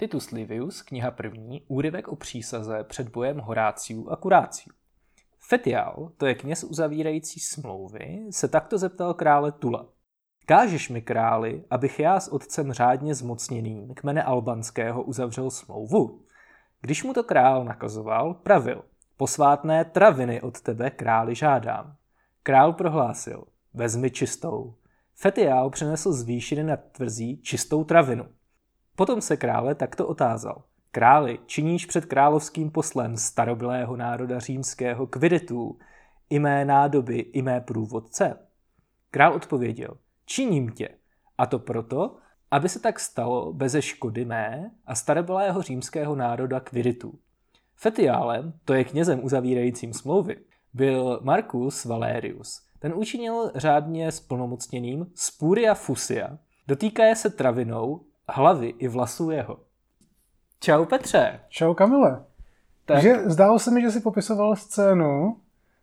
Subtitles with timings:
[0.00, 4.72] Titus Livius, kniha první, úryvek o přísaze před bojem Horáciů a Kuráciů.
[5.40, 9.88] Fetial, to je kněz uzavírající smlouvy, se takto zeptal krále Tula.
[10.46, 16.24] Kážeš mi králi, abych já s otcem řádně zmocněným kmene albanského uzavřel smlouvu?
[16.80, 18.84] Když mu to král nakazoval, pravil,
[19.16, 21.96] posvátné traviny od tebe králi žádám.
[22.42, 23.44] Král prohlásil,
[23.74, 24.74] vezmi čistou.
[25.14, 28.37] Fetiál přinesl z výšiny nad tvrzí čistou travinu.
[28.98, 30.62] Potom se krále takto otázal.
[30.90, 35.78] Králi, činíš před královským poslem starobylého národa římského kvidetů,
[36.30, 38.38] i mé nádoby, i mé průvodce?
[39.10, 40.88] Král odpověděl, činím tě.
[41.38, 42.16] A to proto,
[42.50, 47.18] aby se tak stalo beze škody mé a starobylého římského národa kviditů.
[47.76, 50.36] Fetiálem, to je knězem uzavírajícím smlouvy,
[50.74, 52.62] byl Marcus Valerius.
[52.78, 59.58] Ten učinil řádně splnomocněným Spuria Fusia, dotýkaje se travinou hlavy i vlasů jeho.
[60.60, 61.40] Čau Petře.
[61.48, 62.24] Čau Kamile.
[62.84, 63.02] Tak.
[63.02, 65.36] Že zdálo se mi, že si popisoval scénu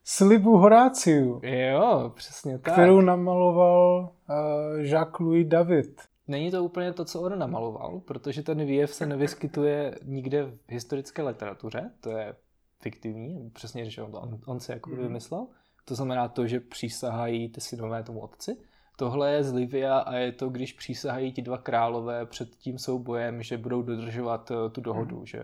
[0.04, 1.42] slibu Horáciu.
[1.44, 2.74] Jo, přesně tak.
[2.74, 4.36] Kterou namaloval uh,
[4.80, 6.02] Jacques-Louis David.
[6.28, 11.24] Není to úplně to, co on namaloval, protože ten výjev se nevyskytuje nikde v historické
[11.24, 12.36] literatuře, to je
[12.80, 14.98] fiktivní, přesně že on, on se jako mm.
[14.98, 15.48] vymyslel.
[15.86, 18.58] To znamená to, že přísahají ty synové tomu otci.
[18.96, 23.44] Tohle je z Livia a je to, když přísahají ti dva králové před tím soubojem,
[23.44, 25.26] že budou dodržovat eh, tu dohodu, mm.
[25.26, 25.44] že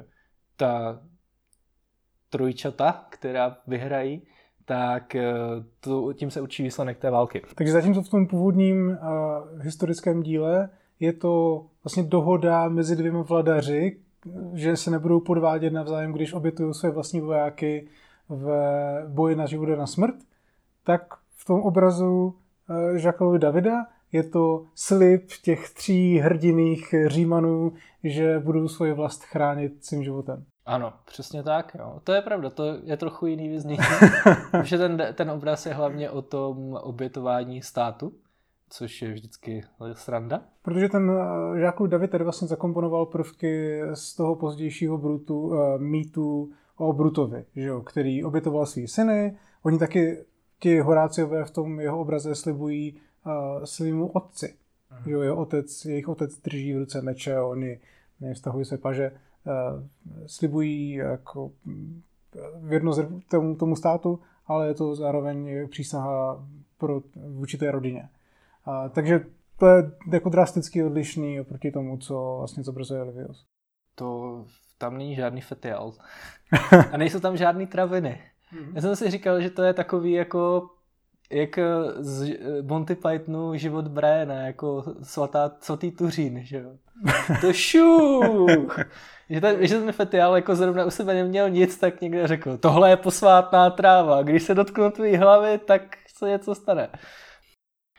[0.57, 1.01] ta
[2.29, 4.21] trojčata, která vyhrají,
[4.65, 5.33] tak eh,
[5.79, 7.41] to, tím se učí výsledek té války.
[7.55, 13.99] Takže zatímco v tom původním uh, historickém díle je to vlastně dohoda mezi dvěma vladaři,
[14.53, 17.87] že se nebudou podvádět navzájem, když obětují své vlastní vojáky
[18.29, 18.49] v
[19.07, 20.15] boji na život a na smrt,
[20.83, 21.01] tak
[21.35, 22.35] v tom obrazu
[22.69, 27.73] uh, Jacques Davida je to slib těch tří hrdiných římanů,
[28.03, 30.45] že budou svoji vlast chránit svým životem.
[30.65, 31.75] Ano, přesně tak.
[31.79, 31.99] Jo.
[32.03, 33.77] To je pravda, to je trochu jiný vyznění.
[34.51, 38.13] protože ten, ten obraz je hlavně o tom obětování státu,
[38.69, 40.41] což je vždycky sranda.
[40.61, 41.11] Protože ten
[41.59, 47.45] Žákův eh, David tady vlastně zakomponoval prvky z toho pozdějšího brutu, uh, mýtu o Brutovi,
[47.55, 49.37] že jo, který obětoval svý syny.
[49.63, 50.25] Oni taky,
[50.61, 52.93] ti Horáciové v tom jeho obraze slibují
[53.25, 54.55] uh, svýmu otci.
[54.89, 55.01] Aha.
[55.05, 57.79] Že jo, jeho otec, jejich otec drží v ruce meče, oni
[58.19, 59.11] nevztahují se paže.
[59.47, 59.87] Eh,
[60.27, 61.51] slibují jako
[62.61, 66.47] věrnost tomu, tomu státu, ale je to zároveň přísaha
[66.77, 68.09] pro, vůči té rodině.
[68.65, 69.25] A, takže
[69.57, 73.45] to je jako drasticky odlišný oproti tomu, co vlastně zobrazuje Livius.
[73.95, 74.45] To
[74.77, 75.93] tam není žádný fetial.
[76.91, 78.21] A nejsou tam žádný traviny.
[78.53, 78.71] Mm-hmm.
[78.75, 80.69] Já jsem si říkal, že to je takový jako
[81.31, 81.59] jak
[81.99, 86.71] z Monty Pythonu život Briana, jako svatá, svatý tuřín, že jo.
[87.41, 88.79] To šuch!
[89.29, 92.89] že ten, že ten fetiál jako zrovna u sebe neměl nic, tak někde řekl, tohle
[92.89, 95.81] je posvátná tráva, když se dotknu tvé hlavy, tak
[96.15, 96.89] se něco stane.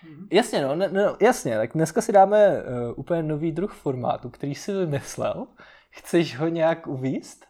[0.05, 0.27] Mm-hmm.
[0.33, 4.73] Jasně, no, no, jasně, tak dneska si dáme uh, úplně nový druh formátu, který si
[4.73, 5.47] vymyslel.
[5.91, 7.47] Chceš ho nějak uvíst?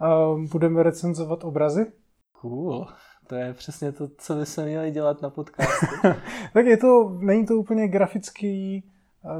[0.00, 1.92] Uh, budeme recenzovat obrazy?
[2.40, 2.86] Cool.
[3.26, 5.86] To je přesně to, co by se měli dělat na podcastu.
[6.52, 8.84] tak je to, není to úplně grafický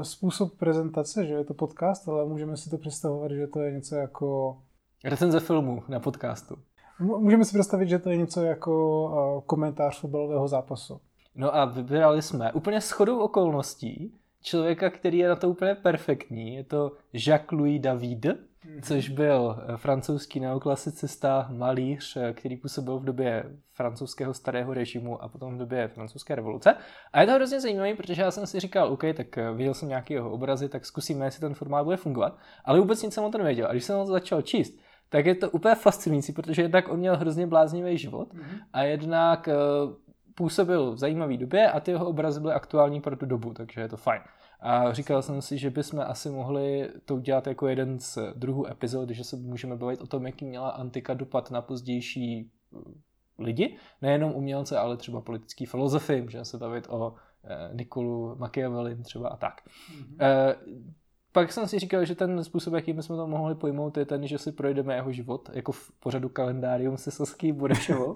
[0.01, 3.95] způsob prezentace, že je to podcast, ale můžeme si to představovat, že to je něco
[3.95, 4.57] jako...
[5.03, 6.55] Recenze filmu na podcastu.
[6.99, 11.01] Můžeme si představit, že to je něco jako komentář fotbalového zápasu.
[11.35, 16.55] No a vybrali jsme úplně shodou okolností člověka, který je na to úplně perfektní.
[16.55, 18.25] Je to Jacques-Louis David,
[18.65, 18.81] Mhm.
[18.81, 25.27] což byl eh, francouzský neoklasicista, malíř, eh, který působil v době francouzského starého režimu a
[25.27, 26.75] potom v době francouzské revoluce.
[27.13, 29.89] A je to hrozně zajímavé, protože já jsem si říkal, OK, tak eh, viděl jsem
[29.89, 32.37] nějaký jeho obrazy, tak zkusíme, jestli ten formát bude fungovat.
[32.65, 33.67] Ale vůbec nic jsem o tom nevěděl.
[33.67, 34.79] A když jsem to začal číst,
[35.09, 38.59] tak je to úplně fascinující, protože jednak on měl hrozně bláznivý život mm-hmm.
[38.73, 39.49] a jednak
[40.35, 43.89] působil v zajímavé době a ty jeho obrazy byly aktuální pro tu dobu, takže je
[43.89, 44.21] to fajn.
[44.59, 49.09] A říkal jsem si, že bychom asi mohli to udělat jako jeden z druhů epizod,
[49.09, 52.77] že se můžeme bavit o tom, jaký měla antika dopad na pozdější eh,
[53.39, 59.29] lidi, nejenom umělce, ale třeba politický filozofy, můžeme se bavit o eh, Nikolu Machiavellin třeba
[59.29, 59.61] a tak.
[59.65, 60.55] Mm-hmm.
[61.33, 64.37] Pak jsem si říkal, že ten způsob, jakým bychom to mohli pojmout, je ten, že
[64.37, 68.15] si projdeme jeho život, jako v pořadu kalendárium se Saský Burešovou.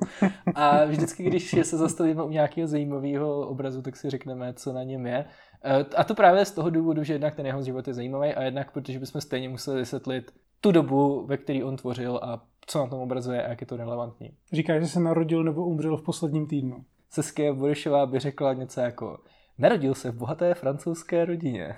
[0.56, 5.06] A vždycky, když se zastavíme u nějakého zajímavého obrazu, tak si řekneme, co na něm
[5.06, 5.26] je.
[5.64, 8.44] Eh, a to právě z toho důvodu, že jednak ten jeho život je zajímavý a
[8.44, 10.32] jednak protože bychom stejně museli vysvětlit
[10.62, 13.78] tu dobu, ve které on tvořil a co na tom obrazuje a jak je to
[13.78, 14.32] relevantní.
[14.54, 16.86] Říká, že se narodil nebo umřel v posledním týdnu.
[17.10, 19.18] Saskia Burešová by řekla něco jako
[19.58, 21.76] Narodil se v bohaté francouzské rodině.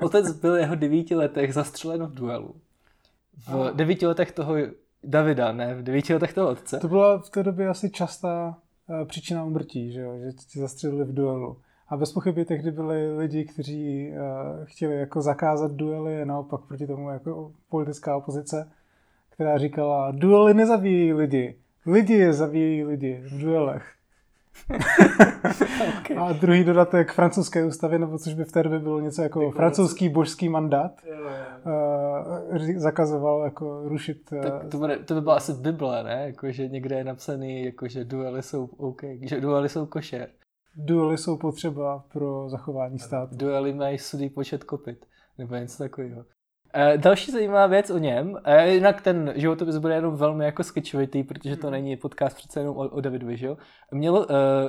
[0.00, 2.54] Otec byl jeho devíti letech zastřelen v duelu.
[3.48, 4.54] V devíti letech toho
[5.04, 6.78] Davida, ne, v devíti letech toho otce.
[6.78, 8.56] To byla v té době asi častá
[8.88, 10.18] uh, příčina umrtí, že, jo?
[10.18, 11.56] že ti zastřelili v duelu.
[11.88, 14.16] A bez pochyby tehdy byli lidi, kteří uh,
[14.64, 18.70] chtěli jako zakázat duely, naopak proti tomu jako politická opozice,
[19.30, 23.93] která říkala, duely nezabíjí lidi, lidi je zabíjí lidi v duelech.
[25.98, 26.16] Okay.
[26.16, 29.56] A druhý dodatek francouzské ústavy, nebo což by v té době bylo něco jako Děkuji.
[29.56, 31.30] francouzský božský mandát, jo, jo.
[32.52, 34.32] Uh, zakazoval jako rušit...
[34.32, 36.22] Uh, tak to, bude, to by byla asi Bible, ne?
[36.26, 40.28] Jako, že někde je napsaný, jako, že duely jsou OK, že duely jsou košer.
[40.76, 43.36] Duely jsou potřeba pro zachování státu.
[43.36, 45.06] Duely mají sudý počet kopit,
[45.38, 46.24] nebo něco takového.
[46.76, 51.22] Uh, další zajímavá věc o něm, uh, jinak ten životopis bude jenom velmi jako sketchovitý,
[51.22, 51.72] protože to mhm.
[51.72, 53.56] není podcast přece jenom o, o Davidovi, že jo?
[53.92, 54.26] Měl uh,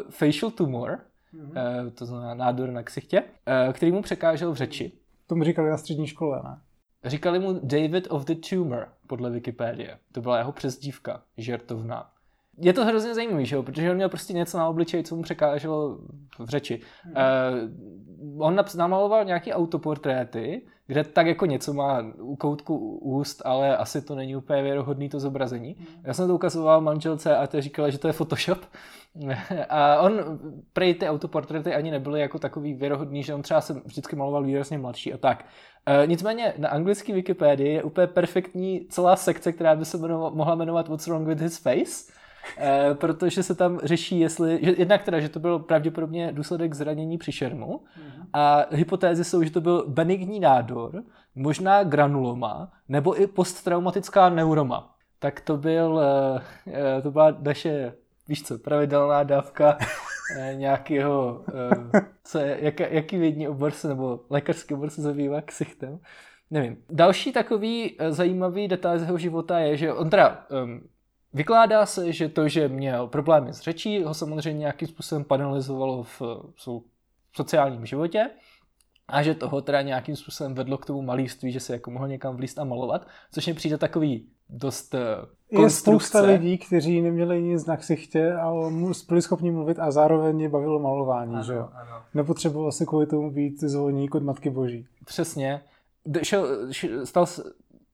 [0.10, 1.00] facial tumor,
[1.34, 1.84] mm-hmm.
[1.86, 4.92] uh, to znamená nádor na ksichtě, uh, který mu překážel v řeči.
[5.28, 6.60] To mu říkali na střední škole, ne?
[7.06, 9.98] Říkali mu David of the Tumor, podle Wikipedie.
[10.12, 12.10] To byla jeho přezdívka, žertovná
[12.58, 13.64] je to hrozně zajímavý, že jo?
[13.64, 15.98] protože on měl prostě něco na obličeji, co mu překáželo
[16.40, 16.82] v řeči.
[17.04, 17.14] Hmm.
[18.38, 24.02] Uh, on namaloval nějaký autoportréty, kde tak jako něco má u koutku úst, ale asi
[24.02, 25.76] to není úplně věrohodný to zobrazení.
[25.78, 25.88] Hmm.
[26.04, 28.60] Já jsem to ukazoval manželce a to říkala, že to je Photoshop.
[29.70, 30.40] a on,
[30.74, 34.78] prej ty autoportréty ani nebyly jako takový věrohodný, že on třeba se vždycky maloval výrazně
[34.78, 35.46] mladší a tak.
[35.90, 40.56] Uh, nicméně na anglické Wikipedii je úplně perfektní celá sekce, která by se jmenovat, mohla
[40.56, 42.16] jmenovat What's Wrong with His Face
[42.94, 47.32] protože se tam řeší, jestli, že, jednak teda, že to byl pravděpodobně důsledek zranění při
[47.32, 48.28] šermu mm.
[48.34, 51.04] a hypotézy jsou, že to byl benigní nádor,
[51.36, 54.96] možná granuloma, nebo i posttraumatická neuroma.
[55.20, 57.94] Tak to byl, eh, eh, to byla naše,
[58.28, 59.78] víš co, pravidelná dávka
[60.54, 61.44] nějakého,
[62.24, 66.00] co je, jak, jaký vědní obor se, nebo lékařský obor se zabývá ksichtem.
[66.52, 66.78] Nevím.
[66.90, 70.82] Další takový zajímavý detail z jeho života je, že on teda um,
[71.36, 76.22] Vykládá se, že to, že měl problémy s řečí, ho samozřejmě nějakým způsobem panelizovalo v,
[76.56, 76.82] v
[77.36, 78.30] sociálním životě
[79.08, 82.36] a že toho teda nějakým způsobem vedlo k tomu malíství, že se jako mohl někam
[82.36, 85.60] vlíst a malovat, což mi přijde takový dost konstrukce.
[85.60, 88.72] Eh, je spousta lidí, kteří neměli nic na ksichtě, ale
[89.08, 91.70] byli schopni mluvit a zároveň je bavilo malování, ano, že jo?
[92.14, 94.88] Nepotřeboval se kvůli tomu být zvoník od Matky Boží.
[95.06, 95.62] Přesně.
[96.24, 96.48] Šel,
[97.04, 97.26] stal,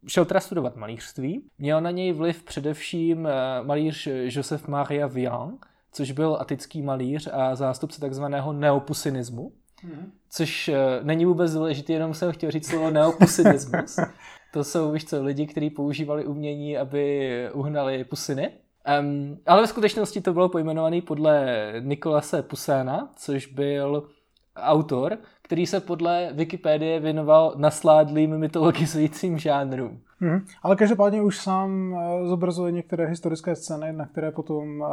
[0.07, 1.43] šel teda studovat malířství.
[1.57, 5.57] Měl na něj vliv především eh, malíř Joseph Maria Vian,
[5.91, 9.51] což byl atický malíř a zástupce takzvaného neopusinismu,
[9.85, 10.05] mm-hmm.
[10.29, 13.95] což eh, není vůbec důležité, jenom jsem chtěl říct slovo neopusinismus.
[14.53, 18.51] to jsou, víš co, lidi, kteří používali umění, aby uhnali pusiny.
[18.99, 24.07] Um, ale ve skutečnosti to bylo pojmenované podle Nikolase Puséna, což byl
[24.55, 25.17] autor,
[25.51, 30.01] který se podle Wikipedie věnoval nasládlým mytologizujícím žánrům.
[30.19, 30.45] Hmm.
[30.63, 34.87] Ale každopádně už sám uh, zobrazuje některé historické scény, na které potom uh,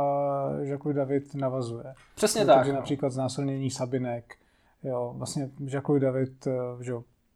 [0.60, 1.94] Jacques David navazuje.
[2.14, 2.56] Přesně tak.
[2.56, 2.76] Takže no.
[2.76, 4.34] například znásilnění Sabinek.
[4.82, 6.92] Jo, vlastně Jacques David uh, že,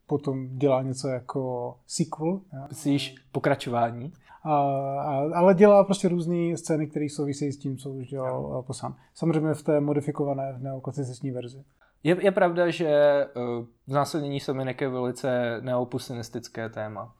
[0.07, 2.41] potom dělá něco jako sequel.
[2.69, 4.13] Myslíš pokračování?
[4.45, 8.95] A, a, ale dělá prostě různé scény, které souvisejí s tím, co už dělal posán.
[9.15, 11.65] Samozřejmě v té modifikované neoklasicistní verzi.
[12.05, 12.91] Je, je pravda, že
[13.35, 17.15] uh, znásilnění seminek je velice neopusinistické téma.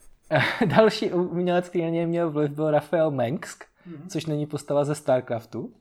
[0.66, 4.08] Další umělec, který na něj měl vliv, byl Rafael Mengsk, mm-hmm.
[4.08, 5.74] což není postava ze StarCraftu,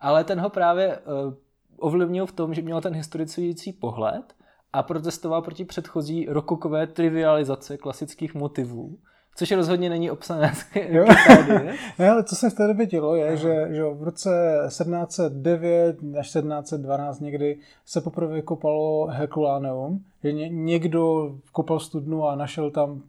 [0.00, 1.34] ale ten ho právě uh,
[1.76, 4.34] ovlivnil v tom, že měl ten historicující pohled
[4.72, 8.98] a protestoval proti předchozí rokokové trivializace klasických motivů
[9.36, 10.52] Což rozhodně není obsané
[11.98, 16.26] ne, ale co se v té době dělo, je, že, že v roce 1709 až
[16.26, 23.02] 1712 někdy se poprvé kopalo Herkuláneum, že ně, někdo kopal studnu a našel tam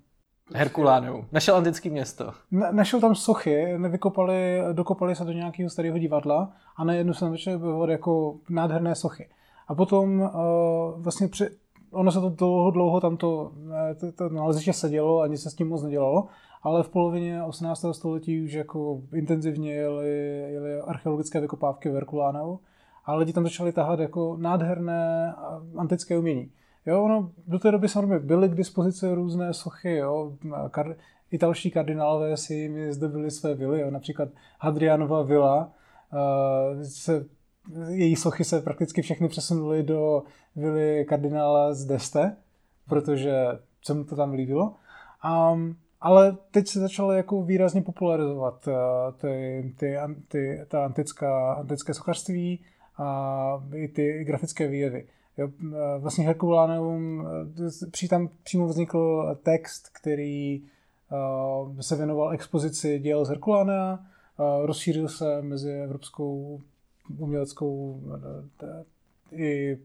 [0.56, 1.27] Herkuláneum.
[1.32, 2.32] Našel antické město.
[2.51, 7.32] Na, našel tam sochy, nevykopali, dokopali se do nějakého starého divadla a najednou se tam
[7.32, 9.30] začaly objevovat jako nádherné sochy.
[9.68, 10.30] A potom uh,
[10.98, 11.50] vlastně při,
[11.94, 13.52] ono se to dlouho, dlouho tam to,
[14.00, 16.28] to, to naleziště sedělo a nic se s tím moc nedělalo,
[16.64, 17.86] ale v polovině 18.
[17.92, 20.10] století už jako intenzivně jeli,
[20.52, 22.58] jeli archeologické vykopávky v Herkuláneu
[23.06, 25.34] a lidi tam začali tahat jako nádherné
[25.78, 26.52] antické umění.
[26.86, 30.34] Jo, ono, do té doby samozřejmě byly k dispozici různé sochy, jo,
[30.70, 30.96] kar,
[31.32, 35.72] italští kardinálové si jimi zdobili své vily, jo, například Hadrianova vila
[36.14, 37.26] uh, se
[37.89, 40.24] její sochy se prakticky všechny přesunuly do
[40.55, 42.36] vily kardinála z Deste,
[42.89, 43.34] protože
[43.82, 44.75] se mu to tam líbilo.
[45.53, 48.74] Um, ale teď se začalo jako výrazně popularizovat uh,
[49.17, 52.60] ty, ty, ty, ta antická, antické sochařství
[52.98, 55.08] a i ty grafické výjevy.
[55.38, 55.50] Jo,
[56.00, 57.27] vlastně Herkuláneum,
[58.10, 60.63] tam přímo vznikl text, který
[61.79, 64.00] se věnoval expozici děl z Herkulánea,
[64.65, 66.62] rozšířil se mezi evropskou
[67.17, 68.01] uměleckou
[69.31, 69.77] i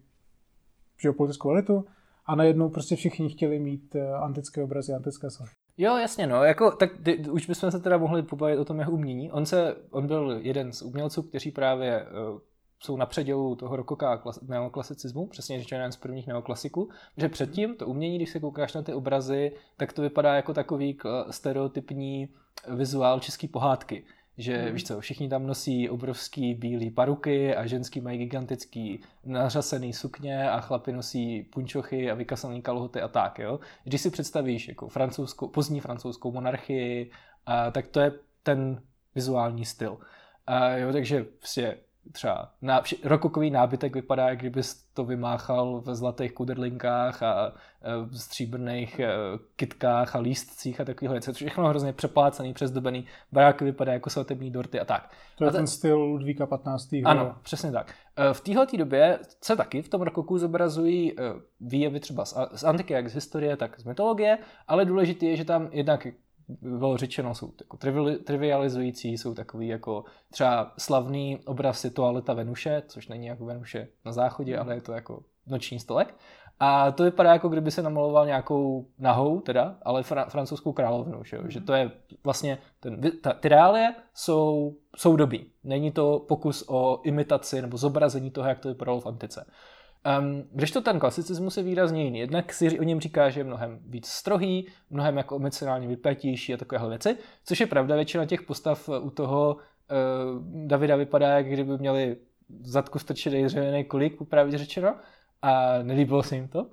[1.02, 1.84] geopolitickou elitu
[2.26, 5.54] a najednou prostě všichni chtěli mít antické obrazy, antické sochy.
[5.80, 8.92] Jo, jasně, no, jako, tak ty, už bychom se teda mohli pobavit o tom jeho
[8.92, 9.32] umění.
[9.32, 12.38] On, se, on byl jeden z umělců, kteří právě uh,
[12.82, 17.76] jsou na předělu toho rokoka klas, neoklasicismu, přesně řečeno jeden z prvních neoklasiků, že předtím
[17.76, 20.98] to umění, když se koukáš na ty obrazy, tak to vypadá jako takový
[21.30, 22.28] stereotypní
[22.74, 24.04] vizuál české pohádky
[24.38, 24.72] že mm.
[24.72, 30.60] víš co, všichni tam nosí obrovský bílé paruky a ženský mají gigantický nařasený sukně a
[30.60, 33.60] chlapi nosí punčochy a vykasaný kalhoty a tak, jo.
[33.84, 37.10] Když si představíš jako francouzskou, pozdní francouzskou monarchii,
[37.46, 38.82] a, tak to je ten
[39.14, 39.98] vizuální styl.
[40.46, 41.78] A, jo, takže prostě
[42.12, 44.62] třeba ná, rokokový nábytek vypadá, jak kdyby
[44.94, 49.08] to vymáchal ve zlatých kuderlinkách a e, stříbrných e,
[49.56, 51.32] kitkách a lístcích a takovýhle věci.
[51.32, 53.04] Všechno hrozně přeplácený, přezdobený.
[53.32, 55.10] Baráky vypadá jako svatební dorty a tak.
[55.38, 56.88] To je a ten styl Ludvíka 15.
[57.04, 57.34] Ano, jo.
[57.42, 57.94] přesně tak.
[58.16, 61.16] E, v téhle době se taky v tom rokoku zobrazují
[61.60, 62.24] výjevy třeba
[62.54, 64.38] z antiky, jak z historie, tak z mytologie,
[64.68, 66.06] ale důležité je, že tam jednak
[66.48, 67.76] bylo řečeno, jsou jako
[68.24, 74.12] trivializující, jsou takový jako třeba slavný obraz je toaleta Venuše, což není jako Venuše na
[74.12, 76.14] záchodě, ale je to jako noční stolek.
[76.60, 81.38] A to vypadá jako kdyby se namaloval nějakou nahou, teda, ale fra- francouzskou královnu, že,
[81.48, 81.90] že to je
[82.24, 85.46] vlastně, ten, ta, ty reálie jsou, jsou dobí.
[85.64, 89.46] Není to pokus o imitaci nebo zobrazení toho, jak to vypadalo v antice.
[90.20, 92.18] Um, když to ten klasicismus je výrazně jiný.
[92.18, 96.56] Jednak si o něm říká, že je mnohem víc strohý, mnohem jako emocionálně vypjatější a
[96.56, 101.78] takovéhle věci, což je pravda, většina těch postav u toho uh, Davida vypadá, jak kdyby
[101.78, 102.16] měli
[102.60, 104.94] v zadku strčený dřevěný kolík, upravit řečeno,
[105.42, 106.66] a nelíbilo se jim to.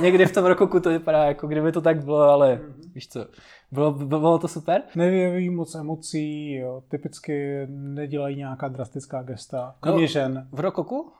[0.00, 2.92] Někdy v tom roku to vypadá, jako kdyby to tak bylo, ale mm-hmm.
[2.94, 3.26] víš co,
[3.72, 4.82] bylo, bylo to super.
[4.94, 6.82] Nevyjeví moc emocí, jo.
[6.88, 10.48] typicky nedělají nějaká drastická gesta, kromě no, žen.
[10.52, 11.12] V rokoku?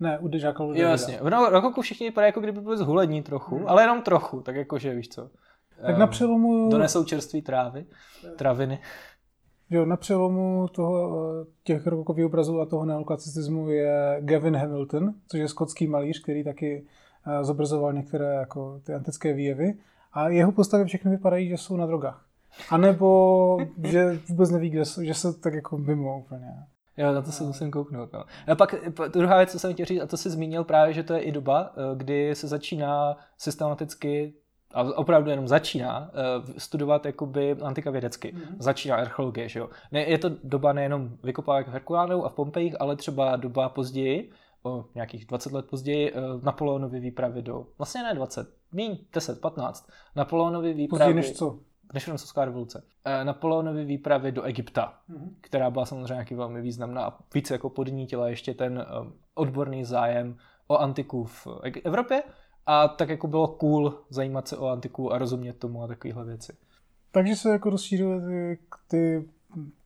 [0.00, 1.18] Ne, u Dežáka Jo, jasně.
[1.22, 3.68] V Rokoku všichni vypadají jako kdyby byli zhulední trochu, hmm.
[3.68, 5.30] ale jenom trochu, tak jakože víš co.
[5.86, 6.68] Tak na přelomu...
[6.70, 7.86] Donesou čerství trávy,
[8.36, 8.78] traviny.
[9.70, 11.24] Jo, na přelomu toho,
[11.64, 16.86] těch rokokových obrazů a toho neoklasicismu je Gavin Hamilton, což je skotský malíř, který taky
[17.26, 19.74] eh, zobrazoval některé jako ty antické výjevy.
[20.12, 22.26] A jeho postavy všechny vypadají, že jsou na drogách.
[22.70, 26.66] A nebo že vůbec neví, kde jsou, že se tak jako mimo úplně.
[27.00, 28.12] Jo, na to se musím kouknout.
[28.12, 28.24] No.
[28.48, 28.74] A pak
[29.12, 31.32] druhá věc, co jsem chtěl říct, a to si zmínil právě, že to je i
[31.32, 34.34] doba, eh, kdy se začíná systematicky
[34.74, 38.34] a opravdu jenom začíná uh, studovat jakoby antika vědecky.
[38.34, 38.56] Mm-hmm.
[38.58, 39.68] Začíná archeologie, že jo.
[39.92, 44.30] Ne, je to doba nejenom vykopávek v Herkuláneu a v Pompejích, ale třeba doba později,
[44.62, 49.90] o nějakých 20 let později, uh, Napoleonovy výpravy do, vlastně ne 20, míň 10, 15,
[50.16, 51.12] Napoleonovy výpravy...
[51.12, 51.58] Později než co?
[51.92, 52.82] Než francouzská revoluce.
[53.04, 55.30] E, Napoleonovy výpravy do Egypta, mm-hmm.
[55.40, 58.84] která byla samozřejmě nějaký velmi významná a více jako podnítila ještě ten e,
[59.34, 61.46] odborný zájem o antiku v
[61.84, 62.22] Evropě
[62.66, 66.52] a tak jako bylo cool zajímat se o antiku a rozumět tomu a takovéhle věci.
[67.10, 69.28] Takže se jako rozšířily ty, ty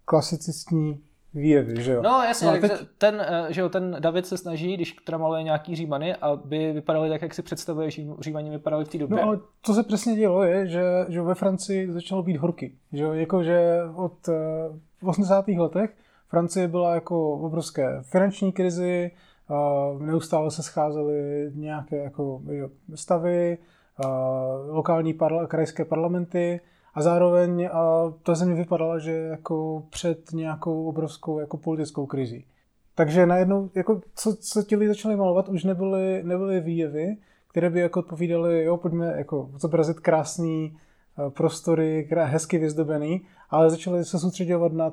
[0.04, 1.04] klasicistní
[1.35, 2.03] výjevy, že jo?
[2.03, 2.73] No jasně, no, teď...
[2.99, 7.09] ten, eh, že jo, ten David se snaží, když teda maluje nějaký římany, aby vypadaly
[7.09, 9.17] tak, jak si představuje, že římani vypadaly v té době.
[9.17, 12.75] No ale co se přesně dělo je, že, že ve Francii začalo být horky.
[12.93, 14.33] Že jo, jako že od eh,
[15.03, 15.49] v 80.
[15.49, 15.91] letech
[16.29, 19.11] Francie byla jako obrovské finanční krizi,
[19.99, 23.59] neustále se scházely nějaké jako jo, stavy,
[24.69, 26.61] lokální parla, krajské parlamenty,
[26.94, 32.46] a zároveň a ta země vypadala, že jako před nějakou obrovskou jako politickou krizí.
[32.94, 37.16] Takže najednou, jako, co, co ti lidi začali malovat, už nebyly, nebyly výjevy,
[37.50, 40.76] které by jako odpovídaly, jo, pojďme jako zobrazit krásný
[41.28, 44.90] prostory, hezky vyzdobený, ale začali se soustředovat na,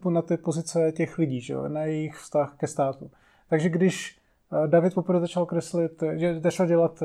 [0.00, 3.10] to, na ty pozice těch lidí, že jo, na jejich vztah ke státu.
[3.50, 4.18] Takže když
[4.66, 7.02] David poprvé začal kreslit, že začal dělat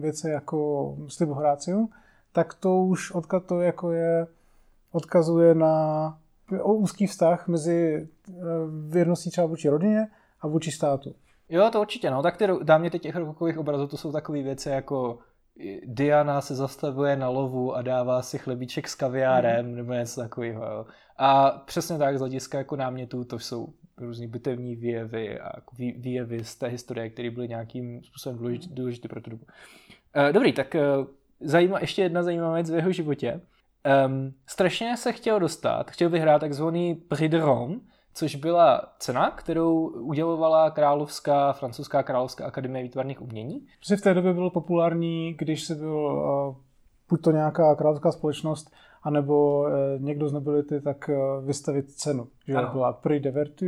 [0.00, 1.88] věci jako Slibu Horáciu,
[2.32, 4.26] tak to už odkaz to jako je,
[4.92, 6.18] odkazuje na
[6.64, 8.32] úzký vztah mezi eh,
[8.88, 10.08] věrností třeba vůči rodině
[10.40, 11.14] a vůči státu.
[11.48, 12.22] Jo, to určitě, no.
[12.22, 15.18] Tak ty dámě těch rokových obrazů, to jsou takové věci jako
[15.84, 19.76] Diana se zastavuje na lovu a dává si chlebíček s kaviárem mm.
[19.76, 20.64] nebo něco takového.
[20.64, 20.86] Jo.
[21.16, 26.44] A přesně tak z hlediska jako námětů to jsou různé bitevní výjevy a jako výjevy
[26.44, 29.44] z té historie, které byly nějakým způsobem důležité, důležité pro tu dobu.
[30.14, 30.82] Eh, dobrý, tak eh,
[31.40, 33.40] zajímá, ještě jedna zajímavá věc v jeho životě.
[34.06, 37.76] Um, strašně se chtěl dostat, chtěl vyhrát takzvaný Prix de Rome,
[38.14, 43.66] což byla cena, kterou udělovala královská, francouzská královská akademie výtvarných umění.
[43.78, 46.56] Prostě v té době bylo populární, když se byl uh,
[47.08, 48.70] buď to nějaká královská společnost,
[49.02, 49.68] anebo uh,
[49.98, 52.28] někdo z nobility, tak uh, vystavit cenu.
[52.46, 52.70] Že ano.
[52.72, 53.66] byla Prix de Vertu,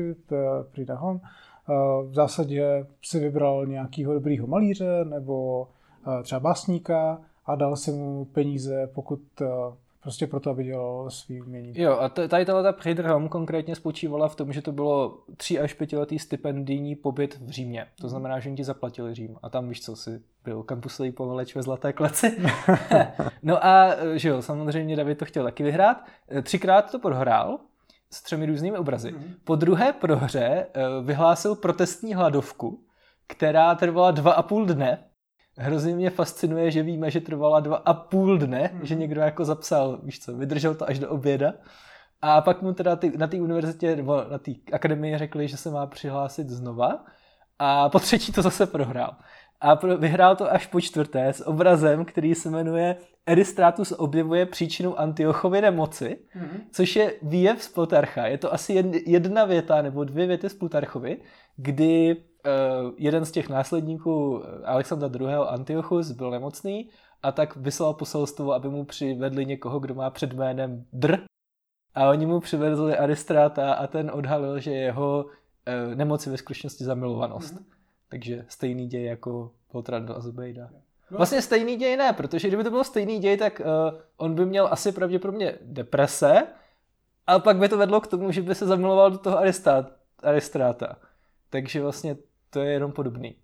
[0.73, 1.21] Prix de Homme.
[1.21, 5.63] Uh, v zásadě si vybral nějakého dobrýho malíře nebo
[6.07, 7.21] uh, třeba básníka
[7.51, 9.49] a dal si mu peníze, pokud uh,
[10.03, 11.73] prostě proto, aby dělal svý umění.
[11.77, 16.19] Jo, a tady ta Home konkrétně spočívala v tom, že to bylo tři až pětiletý
[16.19, 17.87] stipendijní pobyt v Římě.
[18.01, 18.11] To mhm.
[18.11, 19.37] znamená, že oni ti zaplatili Řím.
[19.43, 22.39] A tam víš co, si byl kampusový povaleč ve Zlaté kleci.
[23.43, 26.05] no a že jo, samozřejmě David to chtěl taky vyhrát.
[26.43, 27.59] Třikrát to prohrál
[28.11, 29.13] s třemi různými obrazy.
[29.13, 29.35] Mm-hmm.
[29.45, 32.85] Po druhé prohře eh, vyhlásil protestní hladovku,
[33.27, 35.10] která trvala dva a půl dne
[35.59, 38.87] hrozně mě fascinuje, že víme, že trvala dva a půl dne, hmm.
[38.87, 41.53] že někdo jako zapsal, víš co, vydržel to až do oběda.
[42.23, 45.71] A pak mu teda ty, na té univerzitě nebo na té akademii řekli, že se
[45.71, 47.05] má přihlásit znova.
[47.59, 49.17] A po třetí to zase prohrál.
[49.61, 55.01] A pro, vyhrál to až po čtvrté s obrazem, který se jmenuje Eristratus objevuje příčinu
[55.01, 56.61] Antiochovy nemoci, mm-hmm.
[56.73, 58.27] což je výjev z Plutarcha.
[58.27, 61.19] Je to asi jedna věta nebo dvě věty z Plutarchovy,
[61.57, 62.17] kdy
[62.97, 65.35] jeden z těch následníků eh, Alexandra II.
[65.35, 66.91] Antiochus byl nemocný
[67.23, 71.19] a tak vyslal poselstvo, aby mu přivedli někoho, kdo má před jménem Dr.
[71.95, 77.55] A oni mu přivezli Aristráta a ten odhalil, že jeho uh, nemoci ve skutečnosti zamilovanost.
[77.55, 77.65] Mm-hmm.
[78.09, 80.69] Takže stejný děj jako Poltrando a Zubejda.
[81.11, 81.17] No.
[81.17, 84.69] Vlastně stejný děj ne, protože kdyby to byl stejný děj, tak uh, on by měl
[84.71, 86.47] asi pravděpodobně deprese,
[87.31, 89.39] a pak by to vedlo k tomu, že by se zamiloval do toho
[90.23, 90.97] Aristráta.
[91.51, 92.17] Takže vlastně
[92.51, 93.35] to je jenom podobný.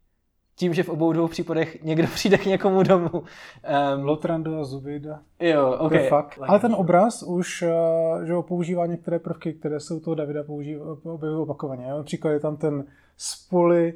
[0.58, 3.10] Tím, že v obou dvou případech někdo přijde k někomu domů.
[3.12, 5.20] Um, Lotrando a Zubejda.
[5.40, 5.92] Jo, ok.
[6.08, 6.38] Fakt.
[6.42, 10.42] Ale ten obraz už eh, že ho používá některé prvky, které se u toho Davida
[10.42, 11.88] používá, objevují opakovaně.
[11.88, 12.84] Například je tam ten
[13.16, 13.94] spoly,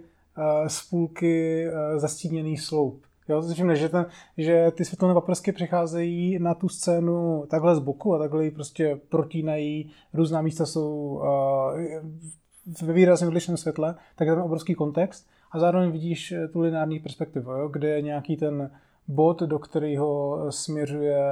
[0.67, 3.03] spůlky, uh, zastíněný sloup.
[3.29, 8.15] Jo, to že, ten, že ty světelné paprsky přicházejí na tu scénu takhle z boku
[8.15, 9.91] a takhle ji prostě protínají.
[10.15, 11.81] Různá místa jsou uh,
[12.83, 16.99] ve výrazně odlišném světle, tak je tam obrovský kontext a zároveň vidíš eh, tu lineární
[16.99, 18.71] perspektivu, jo, kde je nějaký ten
[19.09, 21.25] bod, do kterého směřuje,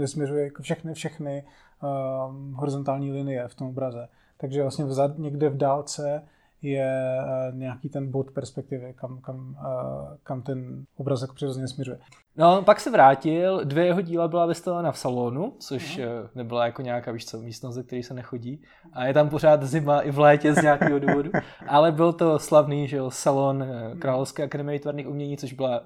[0.00, 1.44] eh, směřuje všechny, všechny
[1.82, 4.08] um, horizontální linie v tom obraze.
[4.36, 6.22] Takže vlastně vzad, někde v dálce
[6.62, 11.98] je eh, nějaký ten bod perspektivy, kam, kam, eh, kam ten obrazek přirozeně směřuje.
[12.36, 16.04] No, pak se vrátil, dvě jeho díla byla vystavena v salonu, což no.
[16.34, 18.62] nebyla jako nějaká, víš co, místnost, ze které se nechodí.
[18.92, 21.30] A je tam pořád zima i v létě z nějakého důvodu.
[21.68, 23.64] Ale byl to slavný, že jo, salon
[23.98, 25.80] Královské akademie výtvarných umění, což byla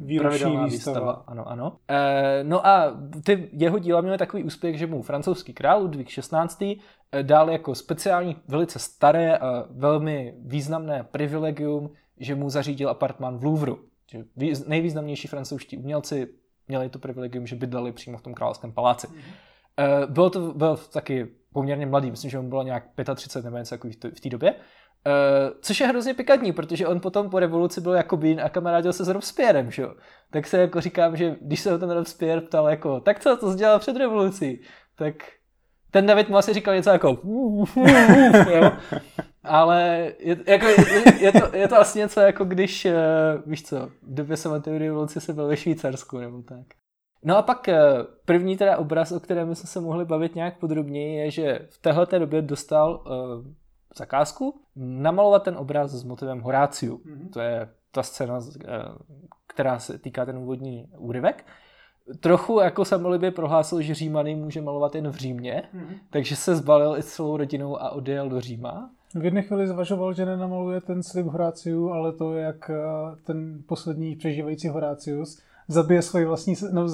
[0.00, 0.64] Výroční výstava.
[0.64, 1.24] výstava.
[1.26, 1.76] Ano, ano.
[1.88, 6.64] E, no a ty jeho díla měly takový úspěch, že mu francouzský král Ludvík 16.
[7.12, 13.44] Eh, dal jako speciální, velice staré a velmi významné privilegium, že mu zařídil apartmán v
[13.44, 13.78] Louvru.
[14.66, 16.28] Nejvýznamnější francouzští umělci
[16.68, 19.06] měli to privilegium, že bydleli přímo v tom královském paláci.
[19.06, 20.06] Mm-hmm.
[20.06, 23.88] Bylo to, byl taky poměrně mladý, myslím, že mu bylo nějak 35 nebo něco jako
[23.88, 24.52] v té době.
[24.52, 28.92] Uh, což je hrozně pikantní, protože on potom po revoluci byl jako Bean a kamarádil
[28.92, 29.94] se s Robespierrem, že jo?
[30.30, 33.52] Tak se jako říkám, že když se ho ten Robespierre ptal jako, tak co, to
[33.52, 34.60] jsi dělal před revolucí?
[34.94, 35.14] Tak
[35.90, 37.08] ten David mu asi říkal něco jako
[38.54, 38.72] jo?
[39.44, 42.92] Ale je, jako, je, je, to, je to asi něco jako když, uh,
[43.46, 46.66] víš co, v době sametové revoluce se byl ve Švýcarsku nebo tak.
[47.24, 47.74] No a pak uh,
[48.24, 52.06] první teda obraz, o kterém jsme se mohli bavit nějak podrobněji, je, že v téhle
[52.18, 53.46] době dostal uh,
[53.98, 56.96] zakázku namalovat ten obraz s motivem Horáciu.
[56.96, 57.30] Mm-hmm.
[57.32, 58.40] To je ta scéna,
[59.46, 61.44] která se týká ten úvodní úryvek.
[62.20, 65.98] Trochu jako samolibě prohlásil, že Římany může malovat jen v Římě, mm-hmm.
[66.10, 68.90] takže se zbalil i s celou rodinou a odjel do Říma.
[69.14, 72.76] V jedné chvíli zvažoval, že nenamaluje ten slib Horáciu, ale to, jak eh,
[73.24, 76.88] ten poslední přežívající Horácius zabije svoji vlastní, no,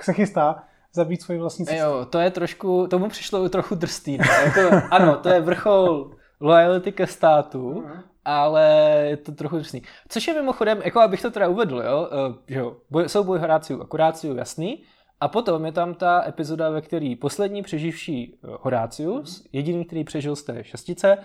[0.00, 0.62] se chystá
[0.92, 1.80] zabít svoji vlastní cestu.
[1.80, 4.18] Jo, to je trošku, tomu přišlo trochu drsný.
[4.18, 4.26] Ne?
[4.44, 8.02] Jako, ano, to je vrchol loyalty ke státu, uh-huh.
[8.24, 8.64] Ale
[9.08, 9.82] je to trochu drsný.
[10.08, 13.82] Což je mimochodem, jako abych to teda uvedl, jo, uh, že jo, boj, souboj Horáciu
[13.82, 14.84] a Kuráciu, jasný,
[15.20, 20.36] a potom je tam ta epizoda, ve které poslední přeživší eh, Horácius, jediný, který přežil
[20.36, 21.18] z té šestice,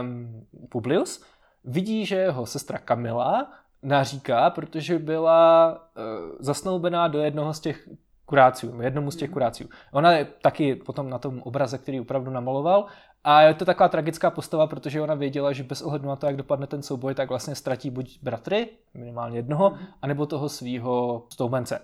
[0.00, 1.24] um, Publius
[1.64, 3.52] vidí, že jeho sestra Kamila
[3.82, 7.88] naříká, protože byla uh, zasnoubená do jednoho z těch
[8.26, 9.32] kuráciů, jednomu z těch mhm.
[9.32, 9.68] kuráciů.
[9.92, 12.86] Ona je taky potom na tom obraze, který opravdu namaloval
[13.24, 16.36] a je to taková tragická postava, protože ona věděla, že bez ohledu na to, jak
[16.36, 19.86] dopadne ten souboj, tak vlastně ztratí buď bratry, minimálně jednoho, mhm.
[20.02, 21.80] anebo toho svého stoumence.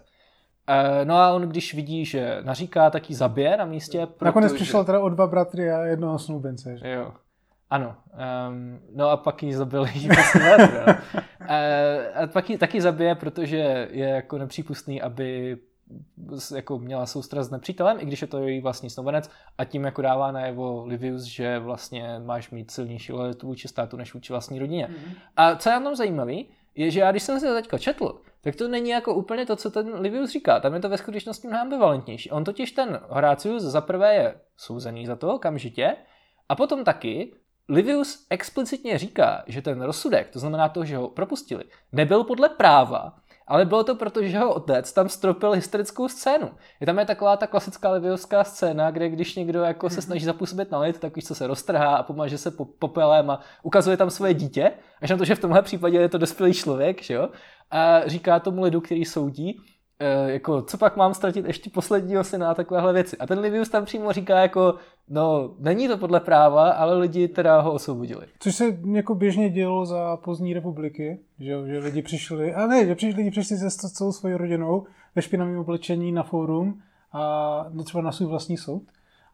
[0.68, 4.06] Eh, no a on, když vidí, že naříká, tak ji zabije na místě.
[4.22, 6.76] Nakonec přišel teda o dva bratry a jednoho snoubence.
[6.76, 6.90] Že?
[6.90, 7.12] Jo.
[7.70, 7.96] Ano.
[8.48, 9.90] Um, no a pak ji zabili
[10.40, 10.94] no.
[12.14, 15.58] a pak ji taky zabije, protože je jako nepřípustný, aby
[16.54, 20.02] jako měla soustrast s nepřítelem, i když je to její vlastní snoubenec a tím jako
[20.02, 24.86] dává najevo Livius, že vlastně máš mít silnější lojalitu vůči státu než vůči vlastní rodině.
[24.86, 25.14] Mm-hmm.
[25.36, 28.20] A co je na tom zajímavý, je, že já když jsem se to teďka četl,
[28.40, 30.60] tak to není jako úplně to, co ten Livius říká.
[30.60, 32.30] Tam je to ve skutečnosti mnohem ambivalentnější.
[32.30, 35.96] On totiž ten Horácius za prvé je souzený za to okamžitě
[36.48, 37.32] a potom taky
[37.68, 43.16] Livius explicitně říká, že ten rozsudek, to znamená to, že ho propustili, nebyl podle práva,
[43.50, 46.50] ale bylo to proto, že jeho otec tam stropil historickou scénu.
[46.80, 50.02] Je tam je taková ta klasická leviovská scéna, kde když někdo jako se mhm.
[50.02, 53.40] snaží zapůsobit na lid, tak víš, co se roztrhá a pomaže se po, popelem a
[53.62, 57.02] ukazuje tam svoje dítě, až na to, že v tomhle případě je to dospělý člověk,
[57.02, 57.28] že jo?
[57.70, 59.60] A říká tomu lidu, který soudí,
[60.00, 63.16] e, jako, co pak mám ztratit ještě posledního syna a takovéhle věci.
[63.16, 64.74] A ten Livius tam přímo říká jako,
[65.08, 68.26] no, není to podle práva, ale lidi teda ho osvobodili.
[68.38, 72.94] Což se jako běžně dělo za pozdní republiky, že, že lidi přišli, a ne, že
[72.94, 76.80] přišli, lidi přišli se celou svojí rodinou ve špinavém oblečení na fórum
[77.12, 78.82] a no, třeba na svůj vlastní soud.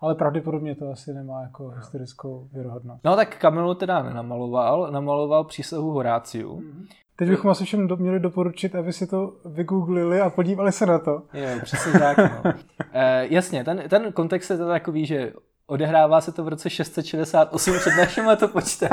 [0.00, 1.70] Ale pravděpodobně to asi nemá jako no.
[1.70, 3.04] historickou věrohodnost.
[3.04, 6.86] No tak Kamilu teda nenamaloval, namaloval přísahu Horáciu, mm-hmm.
[7.16, 10.98] Teď bychom asi všem do, měli doporučit, aby si to vygooglili a podívali se na
[10.98, 11.22] to.
[11.34, 12.18] Jo, přesně tak.
[12.18, 12.52] No.
[12.92, 15.32] e, jasně, ten, ten kontext je to takový, že
[15.66, 18.88] odehrává se to v roce 668 před naším letopočtem.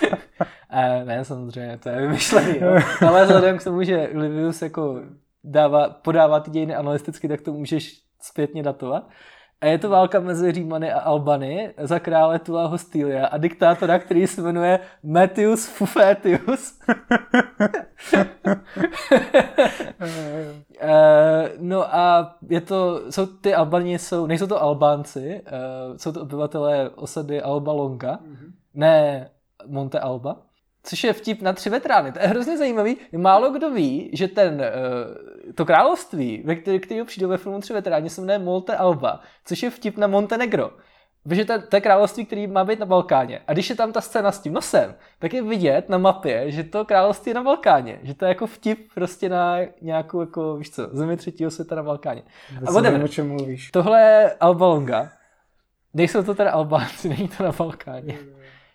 [0.70, 2.58] e, ne, samozřejmě, to je vymyšlený.
[2.60, 2.78] Jo.
[3.06, 5.00] Ale vzhledem k tomu, že Livius jako
[5.44, 9.08] dává, podává ty dějiny analyticky, tak to můžeš zpětně datovat.
[9.62, 14.26] A je to válka mezi Římany a Albany za krále Tula Hostilia a diktátora, který
[14.26, 16.78] se jmenuje Metius Fufetius.
[20.84, 25.42] Eh, no a je to, jsou ty Albani, jsou, nejsou to Albánci,
[25.90, 28.52] uh, jsou to obyvatelé osady Alba Longa, mm-hmm.
[28.74, 29.28] ne
[29.66, 30.36] Monte Alba.
[30.82, 32.12] Což je vtip na tři veterány.
[32.12, 32.96] To je hrozně zajímavý.
[33.16, 34.62] Málo kdo ví, že ten, uh,
[35.54, 39.62] to království, ve který, který přijde ve filmu Tři veteráni, se jmenuje Monte Alba, což
[39.62, 40.70] je vtip na Montenegro.
[41.28, 43.40] Protože to, to je království, který má být na Balkáně.
[43.46, 46.64] A když je tam ta scéna s tím nosem, tak je vidět na mapě, že
[46.64, 47.98] to království je na Balkáně.
[48.02, 51.82] Že to je jako vtip prostě na nějakou, jako, víš co, zemi třetího světa na
[51.82, 52.22] Balkáně.
[52.66, 53.70] a nevím, o čem mluvíš.
[53.70, 55.10] Tohle je Alba Longa.
[55.94, 58.18] Nejsou to teda Albánci, není to na Balkáně.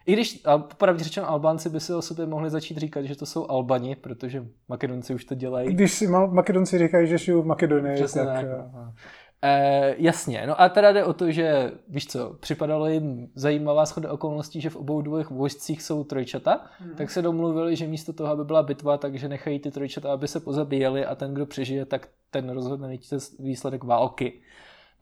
[0.07, 3.25] I když, a popravdě řečeno, Albánci by si o sobě mohli začít říkat, že to
[3.25, 5.73] jsou Albani, protože Makedonci už to dělají.
[5.73, 8.35] Když si Makedonci říkají, že žijou v Makedonii, Přesně tak...
[8.35, 8.93] tak no.
[9.41, 14.11] E, jasně, no a teda jde o to, že víš co, připadalo jim zajímavá schoda
[14.11, 16.95] okolností, že v obou dvou vojscích jsou trojčata, hmm.
[16.95, 20.39] tak se domluvili, že místo toho, aby byla bitva, takže nechají ty trojčata, aby se
[20.39, 22.97] pozabíjeli a ten, kdo přežije, tak ten rozhodne
[23.39, 24.41] výsledek války.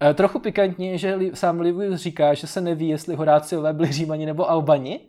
[0.01, 4.49] E, trochu pikantně že sám Livius říká, že se neví, jestli Horáciové byli Římani nebo
[4.49, 4.99] Albani.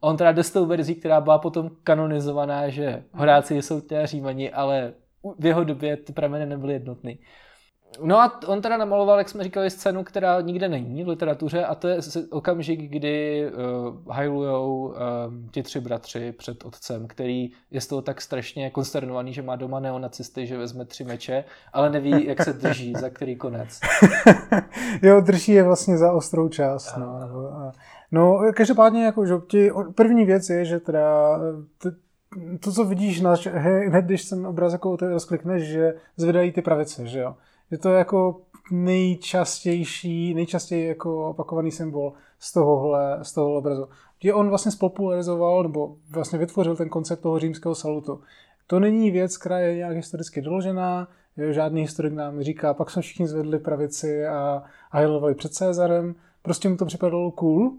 [0.00, 4.52] On teda jde s tou verzí, která byla potom kanonizovaná, že Horáci jsou teda Římani,
[4.52, 4.92] ale
[5.38, 7.18] v jeho době ty prameny nebyly jednotný.
[8.02, 11.74] No a on teda namaloval, jak jsme říkali, scénu, která nikde není v literatuře a
[11.74, 11.98] to je
[12.30, 14.94] okamžik, kdy uh, hajlujou uh,
[15.50, 19.80] ti tři bratři před otcem, který je z toho tak strašně konsternovaný, že má doma
[19.80, 23.80] neonacisty, že vezme tři meče, ale neví, jak se drží, za který konec.
[25.02, 26.96] jo, drží je vlastně za ostrou část.
[26.96, 27.20] No,
[28.12, 31.38] no každopádně, jako, že ti, první věc je, že teda
[31.78, 31.90] t,
[32.60, 33.34] to, co vidíš na,
[33.88, 37.34] hned, když ten obraz jako rozklikneš, že zvedají ty pravice, že jo
[37.70, 43.88] že to je jako nejčastější, nejčastěji jako opakovaný symbol z tohohle, z tohohle obrazu.
[44.22, 48.20] Že on vlastně spopularizoval, nebo vlastně vytvořil ten koncept toho římského salutu.
[48.66, 51.08] To není věc, která je nějak historicky doložená,
[51.50, 56.14] žádný historik nám říká, pak jsme všichni zvedli pravici a, a hajlovali před Cezarem.
[56.42, 57.72] Prostě mu to připadalo cool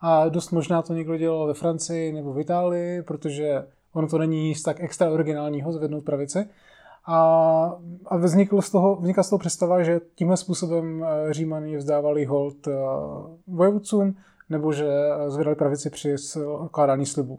[0.00, 4.48] a dost možná to někdo dělal ve Francii nebo v Itálii, protože ono to není
[4.48, 6.48] nic tak extra originálního zvednout pravici.
[7.10, 12.24] A, a vznikl z toho, vznikla z toho představa, že tímhle způsobem eh, Římani vzdávali
[12.24, 12.72] hold eh,
[13.46, 14.16] vojvodcům,
[14.48, 17.38] nebo že eh, zvedali pravici při skládání slibu.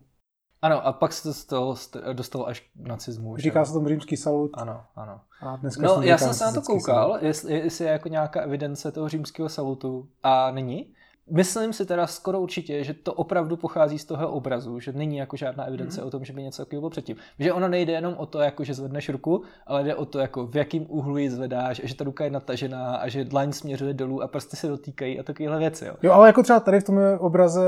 [0.62, 1.76] Ano, a pak se to z toho
[2.14, 3.38] dostalo až k nacismu.
[3.38, 4.52] Říká se tomu římský salut.
[4.54, 5.20] Ano, ano.
[5.42, 8.92] A dneska no, já jsem se na to koukal, jestli, jestli je jako nějaká evidence
[8.92, 10.94] toho římského salutu a není.
[11.32, 15.38] Myslím si teda skoro určitě, že to opravdu pochází z toho obrazu, že není jako
[15.38, 16.08] žádná evidence mm.
[16.08, 17.18] o tom, že by něco takového bylo předtím.
[17.40, 20.48] Že ono nejde jenom o to, jako že zvedneš ruku, ale jde o to, jako
[20.48, 24.22] v jakým úhlu ji zvedáš, že ta ruka je natažená a že dlaň směřuje dolů
[24.22, 25.86] a prsty se dotýkají a takovéhle věci.
[25.86, 25.94] Jo.
[26.02, 27.62] jo, ale jako třeba tady v tom obraze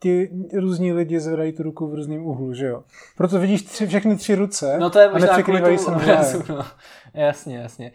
[0.00, 2.82] ti různí lidi zvedají tu ruku v různém úhlu, že jo.
[3.16, 6.64] Proto vidíš tři, všechny tři ruce no to je možná a nepřekrývají se obrazu, no.
[7.14, 7.92] Jasně, jasně.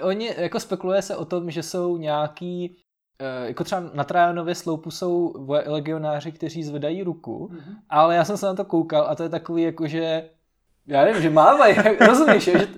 [0.00, 2.76] Uh, oni jako spekuluje se o tom, že jsou nějaký
[3.44, 5.34] jako třeba na Trajanově sloupu jsou
[5.66, 7.74] legionáři, kteří zvedají ruku, mm-hmm.
[7.88, 10.30] ale já jsem se na to koukal a to je takový jako, že
[10.86, 11.76] já nevím, že mávají,
[12.06, 12.68] rozumíš, že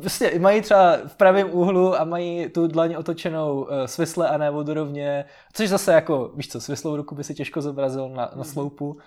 [0.00, 4.50] prostě mají třeba v pravém úhlu a mají tu dlaň otočenou uh, svisle a ne
[4.50, 8.98] vodorovně, což zase jako, víš co, svislou ruku by si těžko zobrazil na, na sloupu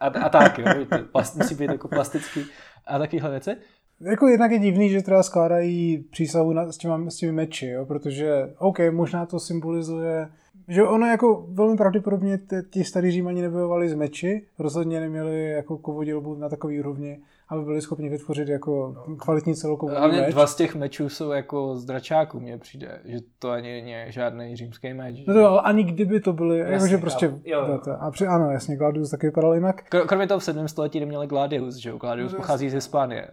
[0.00, 0.66] a, a tak, jo,
[1.12, 2.44] plast, musí být jako plastický
[2.86, 3.56] a takovéhle věci.
[4.02, 7.86] Jako jednak je divný, že teda skládají přísahu na, s, těma, s těmi meči, jo?
[7.86, 10.28] protože OK, možná to symbolizuje,
[10.68, 12.38] že ono jako velmi pravděpodobně
[12.70, 17.80] ti starí římani nebojovali z meči, rozhodně neměli jako kovodělbu na takový úrovni, aby byli
[17.80, 20.32] schopni vytvořit jako kvalitní celokový meč.
[20.34, 24.56] dva z těch mečů jsou jako z dračáků, mně přijde, že to ani není žádný
[24.56, 25.16] římský meč.
[25.26, 27.80] No to, ale ani kdyby to byly, jakože prostě, jo, jo.
[27.84, 29.82] To, a při, ano, jasně, Gladius taky vypadal jinak.
[30.06, 30.68] Kromě toho v 7.
[30.68, 33.28] století neměli Gladius, že jo, Gladius no, pochází z Hispánie.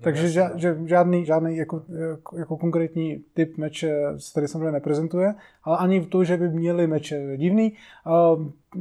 [0.00, 1.82] Takže ža, že žádný, žádný jako,
[2.36, 5.34] jako, konkrétní typ meče se tady samozřejmě neprezentuje,
[5.64, 7.72] ale ani v to, že by měli meče, divný.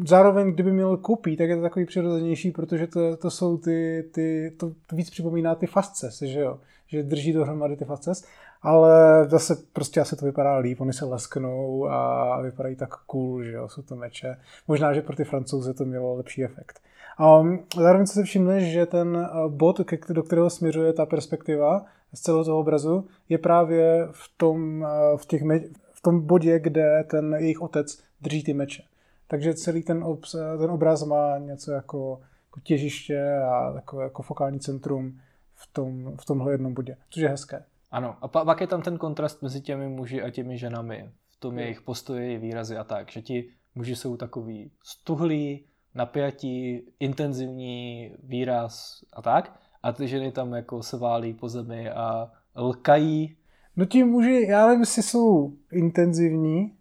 [0.05, 4.53] Zároveň, kdyby měl kopí, tak je to takový přirozenější, protože to, to jsou ty, ty
[4.57, 8.25] to, to víc připomíná ty fastces, že jo, že drží dohromady ty fastces,
[8.61, 13.51] ale zase prostě asi to vypadá líp, oni se lesknou a vypadají tak cool, že
[13.51, 14.37] jo, jsou to meče.
[14.67, 16.79] Možná, že pro ty francouze to mělo lepší efekt.
[17.17, 17.43] A
[17.75, 22.59] zároveň se všimneš, že ten eh, bod, do kterého směřuje ta perspektiva z celého toho
[22.59, 27.61] obrazu, je právě v tom, eh, v těch me- v tom bodě, kde ten jejich
[27.61, 28.83] otec drží ty meče.
[29.27, 34.59] Takže celý ten, obs, ten obraz má něco jako, jako těžiště a takové jako fokální
[34.59, 35.19] centrum
[35.55, 37.63] v, tom, v tomhle jednom bodě, což je hezké.
[37.97, 41.59] Ano, a pak je tam ten kontrast mezi těmi muži a těmi ženami, v tom
[41.59, 49.21] jejich postoji, výrazy a tak, že ti muži jsou takový stuhlí, napjatí, intenzivní výraz a
[49.21, 49.59] tak.
[49.83, 53.37] A ty ženy tam jako se válí po zemi a lkají.
[53.75, 56.73] No ti muži, já nevím, jestli jsou intenzivní,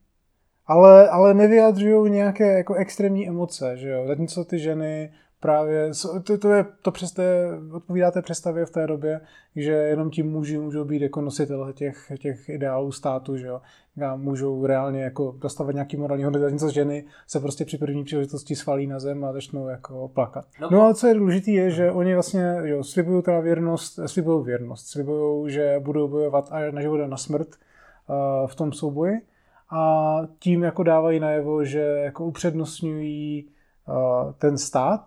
[0.66, 4.06] ale, ale nevyjadřují nějaké jako extrémní emoce, že jo.
[4.06, 5.90] Zatímco ty ženy právě,
[6.24, 7.14] to, to, je, to přes
[7.72, 9.20] odpovídá té představě v té době,
[9.56, 13.60] že jenom ti muži můžou být jako nositel těch, těch ideálů státu, že jo,
[14.02, 18.56] a můžou reálně jako dostavat nějaký morální hodnoty, zatímco ženy se prostě při první příležitosti
[18.56, 20.44] svalí na zem a začnou jako plakat.
[20.60, 24.44] No, no ale co je důležité je, že oni vlastně jo, slibují teda věrnost, slibují
[24.44, 29.20] věrnost, slibují, že budou bojovat až na život a na smrt uh, v tom souboji.
[29.70, 33.46] A tím jako dávají najevo, že jako upřednostňují
[33.88, 35.00] uh, ten stát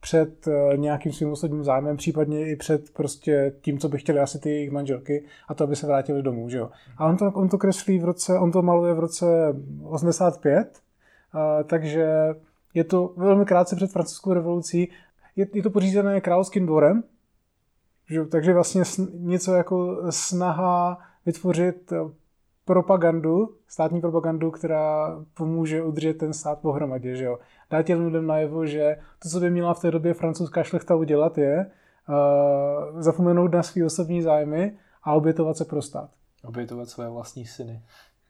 [0.00, 4.38] před eh, nějakým svým osobním zájmem, případně i před prostě tím, co by chtěli asi
[4.38, 6.70] ty jejich manželky a to, aby se vrátili domů, že jo.
[6.98, 9.26] A on to, on to kreslí v roce, on to maluje v roce
[9.82, 10.80] 85,
[11.32, 12.08] a, takže
[12.74, 14.90] je to velmi krátce před francouzskou revolucí.
[15.36, 17.02] Je, je to pořízené královským dvorem,
[18.10, 18.82] že, takže vlastně
[19.12, 21.92] něco jako snaha vytvořit
[22.70, 27.38] propagandu, státní propagandu, která pomůže udržet ten stát pohromadě, že jo.
[27.70, 31.38] Dá těm lidem najevo, že to, co by měla v té době francouzská šlechta udělat,
[31.38, 31.70] je
[32.08, 36.10] uh, zapomenout na svý osobní zájmy a obětovat se pro stát.
[36.44, 37.82] Obětovat své vlastní syny.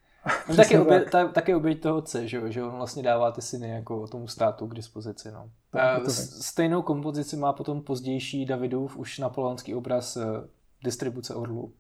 [0.50, 3.68] On taky, obě, ta, taky oběť toho otce, že, že on vlastně dává ty syny
[3.68, 5.31] jako tomu státu k dispozici.
[5.33, 5.50] No.
[5.70, 10.22] Tak, stejnou kompozici má potom pozdější Davidův už napoleonský obraz uh,
[10.85, 11.72] distribuce orlů.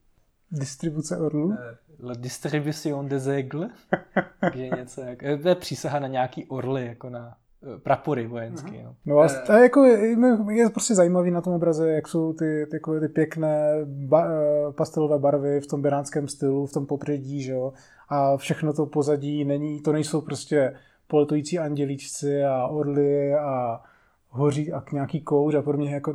[0.52, 1.52] Distribuce orlů?
[1.52, 3.70] Eh, La distribution des aigles.
[4.40, 8.82] Takže něco jak, to je přísaha na nějaký orly, jako na eh, prapory vojenské.
[8.82, 10.16] No, no a, a jako je,
[10.50, 14.26] je, prostě zajímavý na tom obraze, jak jsou ty, ty, ty pěkné ba,
[14.70, 17.72] pastelové barvy v tom beránském stylu, v tom popředí, že jo.
[18.08, 20.74] A všechno to pozadí není, to nejsou prostě
[21.06, 23.80] poletující andělíčci a orly a
[24.28, 26.14] hoří a nějaký kouř a podobně jako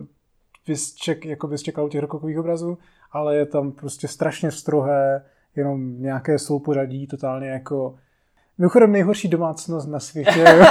[0.67, 2.77] bys, ček, jako bys čekal u těch rokových obrazů,
[3.15, 5.25] ale je tam prostě strašně strohé,
[5.55, 7.95] jenom nějaké soupořadí, totálně jako
[8.57, 10.43] Mimochodem nejhorší domácnost na světě.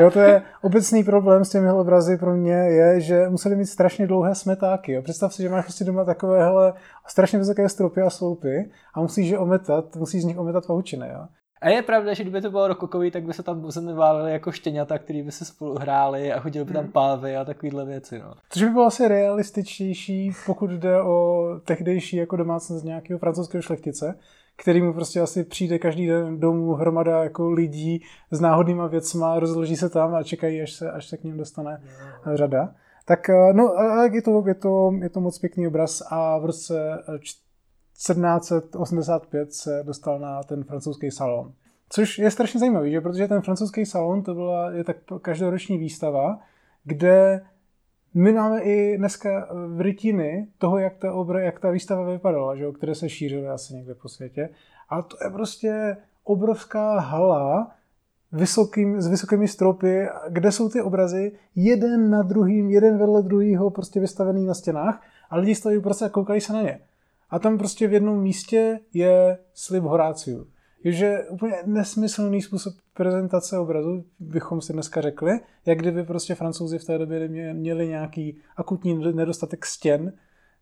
[0.00, 4.06] jo, to je obecný problém s těmi obrazy pro mě, je, že museli mít strašně
[4.06, 4.92] dlouhé smetáky.
[4.92, 5.02] Jo.
[5.02, 6.72] Představ si, že máš prostě doma takovéhle
[7.06, 11.08] strašně vysoké stropy a sloupy a musíš je ometat, musíš z nich ometat pavučiny.
[11.08, 11.26] Jo.
[11.62, 14.52] A je pravda, že kdyby to bylo rokokový, tak by se tam zemi váleli jako
[14.52, 16.92] štěňata, který by se spolu hráli a chodili by tam hmm.
[16.92, 18.18] pávy a takovýhle věci.
[18.18, 18.34] No.
[18.48, 24.18] Což by bylo asi realističtější, pokud jde o tehdejší jako domácnost nějakého francouzského šlechtice,
[24.56, 29.76] který mu prostě asi přijde každý den domů hromada jako lidí s náhodnýma věcma, rozloží
[29.76, 31.82] se tam a čekají, až se, až se k ním dostane
[32.34, 32.74] řada.
[33.04, 33.74] Tak eh, no,
[34.12, 36.98] je to, je, to, je to moc pěkný obraz a v roce
[38.06, 41.52] 1785 se dostal na ten francouzský salon.
[41.88, 43.00] Což je strašně zajímavý, že?
[43.00, 46.38] protože ten francouzský salon to byla je tak každoroční výstava,
[46.84, 47.42] kde
[48.14, 52.72] my máme i dneska v rytiny toho, jak ta, obra, jak ta výstava vypadala, že
[52.72, 54.48] které se šířily asi někde po světě.
[54.88, 57.70] A to je prostě obrovská hala
[58.32, 64.00] vysokým, s vysokými stropy, kde jsou ty obrazy jeden na druhým, jeden vedle druhého prostě
[64.00, 66.80] vystavený na stěnách a lidi stojí prostě a koukají se na ně.
[67.32, 70.46] A tam prostě v jednom místě je slib Horáciu.
[70.84, 76.84] že úplně nesmyslný způsob prezentace obrazu, bychom si dneska řekli, jak kdyby prostě francouzi v
[76.84, 80.12] té době měli nějaký akutní nedostatek stěn,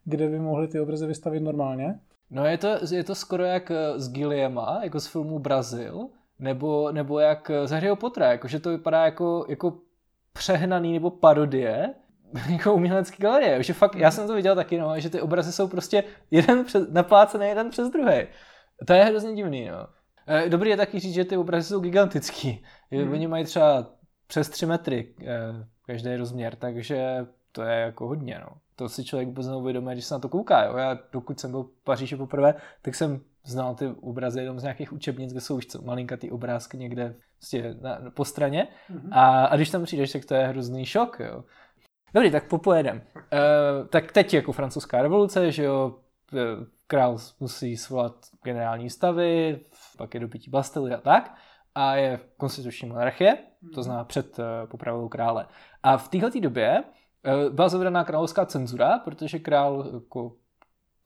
[0.04, 2.00] kde by mohli ty obrazy vystavit normálně.
[2.30, 7.18] No je to, je to skoro jak z Gilliama, jako z filmu Brazil, nebo, nebo
[7.18, 9.78] jak z Harryho Pottera, jakože to vypadá jako, jako
[10.32, 11.94] přehnaný nebo parodie
[12.48, 15.68] jako umělecký galerie, že fakt, já jsem to viděl taky, no, že ty obrazy jsou
[15.68, 18.26] prostě jeden přes, naplácený jeden přes druhý.
[18.86, 19.86] To je hrozně divný, no.
[20.26, 22.64] Eh, dobrý je taky říct, že ty obrazy jsou gigantický.
[22.92, 23.12] Hmm.
[23.12, 23.86] Oni mají třeba
[24.26, 25.26] přes 3 metry eh,
[25.86, 28.56] každý rozměr, takže to je jako hodně, no.
[28.76, 30.76] To si člověk vůbec neuvědomuje, když se na to kouká, jo.
[30.76, 34.92] Já dokud jsem byl v Paříži poprvé, tak jsem znal ty obrazy jenom z nějakých
[34.92, 38.68] učebnic, kde jsou už malinkatý obrázky někde prostě na, po straně.
[38.90, 39.08] Mm-hmm.
[39.12, 41.44] A, a když tam přijdeš, tak to je hrozný šok, jo.
[42.14, 43.02] Dobrý, tak popojedem.
[43.16, 45.98] Uh, tak teď jako francouzská revoluce, že jo,
[46.32, 46.38] eh,
[46.86, 49.60] král musí svolat generální stavy,
[49.98, 51.34] pak je dobytí Bastily a tak.
[51.74, 53.38] A je konstituční monarchie,
[53.74, 55.46] to znamená před uh, popravou krále.
[55.82, 56.84] A v této době
[57.46, 60.32] uh, byla zavedená královská cenzura, protože král jako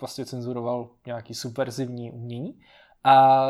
[0.01, 2.61] vlastně cenzuroval nějaký superzivní umění.
[3.05, 3.47] A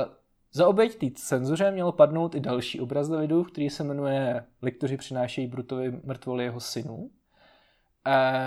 [0.52, 5.46] za oběť té cenzuře měl padnout i další obraz Davidu, který se jmenuje Liktoři přinášejí
[5.46, 7.23] Brutovi mrtvoli jeho synů, eh,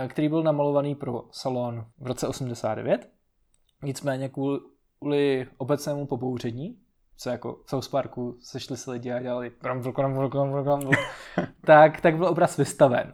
[0.08, 3.10] který byl namalovaný pro salon v roce 89.
[3.84, 6.78] Nicméně kvůli obecnému pobouření,
[7.18, 10.92] co jako v South Parku sešli se lidi a dělali krambl, krambl, krambl, krambl,
[11.66, 13.14] tak, tak byl obraz vystaven.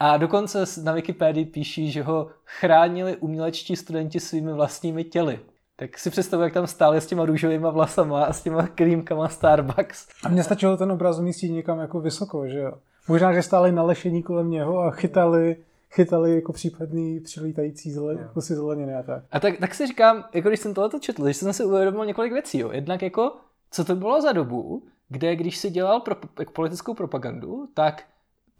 [0.00, 5.40] A dokonce na Wikipedii píší, že ho chránili umělečtí studenti svými vlastními těly.
[5.76, 10.08] Tak si představuji, jak tam stáli s těma růžovými vlasama a s těma krýmkama Starbucks.
[10.24, 12.72] A mně stačilo ten obraz umístit někam jako vysoko, že jo?
[13.08, 15.56] Možná, že stáli na lešení kolem něho a chytali
[15.90, 18.32] chytali jako případný přilítající zele, yeah.
[18.32, 19.24] kusy zeleniny a tak.
[19.30, 22.32] A tak, tak si říkám, jako když jsem tohle četl, že jsem si uvědomil několik
[22.32, 22.58] věcí.
[22.58, 22.70] Jo.
[22.72, 23.36] Jednak jako,
[23.70, 28.04] co to bylo za dobu, kde když si dělal pro, jako politickou propagandu, tak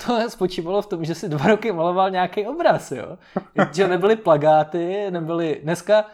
[0.07, 3.19] to spočívalo v tom, že si dva roky maloval nějaký obraz, jo.
[3.73, 5.61] Že nebyly plagáty, nebyly...
[5.63, 6.05] Dneska,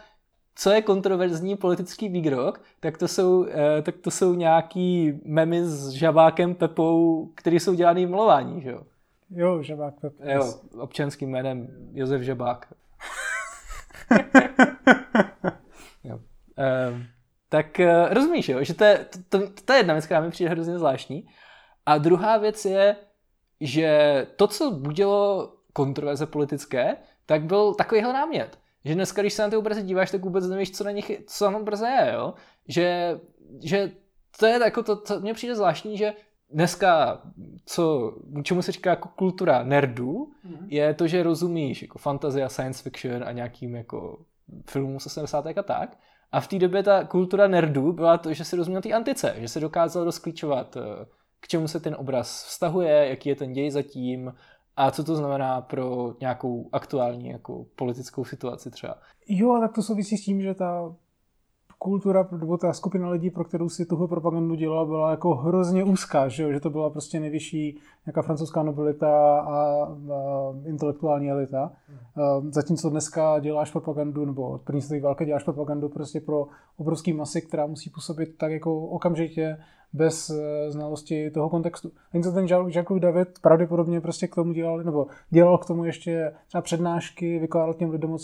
[0.55, 5.89] co je kontroverzní politický výrok, tak to jsou, eh, tak to jsou nějaký memy s
[5.89, 8.81] žabákem Pepou, který jsou dělaný v malování, že jo.
[9.29, 10.13] Jo, Žabák Pep.
[10.23, 12.73] Jo, občanským jménem Josef Žabák.
[16.03, 16.19] jo.
[16.89, 17.05] Um,
[17.49, 20.31] tak uh, rozumíš, jo, že to je, to, to, to je jedna věc, která mi
[20.31, 21.27] přijde hrozně zvláštní.
[21.85, 22.95] A druhá věc je,
[23.61, 28.59] že to, co budilo kontroverze politické, tak byl takovýhle námět.
[28.85, 31.51] Že dneska, když se na ty obrazy díváš, tak vůbec nevíš, co na nich, co
[31.51, 32.33] na obraze je, jo?
[32.67, 33.19] Že,
[33.63, 33.91] že
[34.39, 36.13] to je jako to, co mně přijde zvláštní, že
[36.49, 37.21] dneska,
[37.65, 40.65] co, čemu se říká jako kultura nerdů, mm-hmm.
[40.67, 44.25] je to, že rozumíš jako fantasy a science fiction a nějakým jako
[44.69, 45.47] filmům z 80.
[45.47, 45.97] a tak.
[46.31, 49.47] A v té době ta kultura nerdů byla to, že si rozuměl té antice, že
[49.47, 51.05] se dokázal rozklíčovat eh,
[51.39, 54.33] k čemu se ten obraz vztahuje, jaký je ten děj zatím
[54.75, 58.97] a co to znamená pro nějakou aktuální jako politickou situaci třeba.
[59.27, 60.95] Jo, tak to souvisí s tím, že ta
[61.85, 66.27] kultura, nebo ta skupina lidí, pro kterou si tuhle propagandu dělala, byla jako hrozně úzká,
[66.27, 66.51] že, jo?
[66.51, 69.87] že to byla prostě nejvyšší nějaká francouzská nobilita a, a
[70.65, 71.71] intelektuální elita.
[71.87, 72.51] Hmm.
[72.53, 77.41] Zatímco dneska děláš propagandu, nebo od první světové války děláš propagandu prostě pro obrovský masy,
[77.41, 79.57] která musí působit tak jako okamžitě
[79.93, 81.91] bez eh, znalosti toho kontextu.
[82.23, 86.61] Co ten Jacques David pravděpodobně prostě k tomu dělal, nebo dělal k tomu ještě třeba
[86.61, 88.15] přednášky, vykládal těm lidem,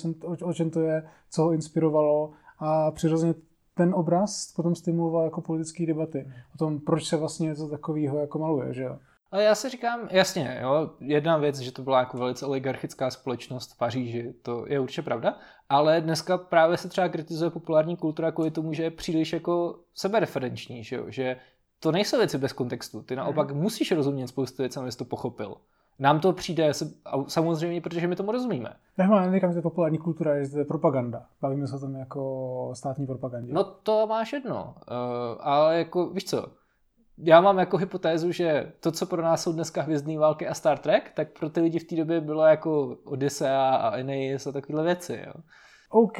[0.43, 3.33] o čem to je, co ho inspirovalo a přirozeně
[3.73, 8.39] ten obraz potom stimuloval jako politické debaty o tom, proč se vlastně něco takového jako
[8.39, 8.97] maluje, že jo.
[9.31, 13.73] Ale já si říkám, jasně, jo, jedna věc, že to byla jako velice oligarchická společnost
[13.73, 15.37] v Paříži, to je určitě pravda,
[15.69, 20.83] ale dneska právě se třeba kritizuje populární kultura kvůli tomu, že je příliš jako sebereferenční,
[20.83, 21.35] že jo, že
[21.79, 23.01] to nejsou věci bez kontextu.
[23.01, 23.61] Ty naopak mm.
[23.61, 25.55] musíš rozumět spoustu věcí, abys to pochopil.
[26.01, 26.71] Nám to přijde
[27.27, 28.69] samozřejmě, protože my tomu rozumíme.
[28.97, 31.25] Ne, ale neříkám, že je populární kultura, že to je propaganda.
[31.41, 33.53] Bavíme se o tom jako státní propagandě.
[33.53, 36.45] No to máš jedno, uh, ale jako, víš co,
[37.17, 40.77] já mám jako hypotézu, že to, co pro nás jsou dneska Hvězdné války a Star
[40.77, 44.83] Trek, tak pro ty lidi v té době bylo jako Odyssea a Aeneas a takovéhle
[44.83, 45.33] věci, jo.
[45.89, 46.17] OK,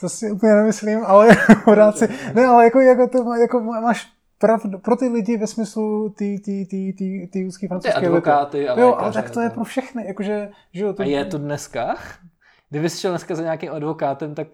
[0.00, 1.28] to si úplně nemyslím, ale
[1.64, 6.08] pořád si, ne, ale jako, jako, to, jako máš pravd, pro ty lidi ve smyslu
[6.08, 9.50] ty, ty, ty, ty, ty úzký francouzské Ty advokáty a Jo, ale tak to je
[9.50, 11.94] pro všechny, jakože, že jo, to, A je to dneska?
[12.70, 14.48] Kdyby šel dneska za nějakým advokátem, tak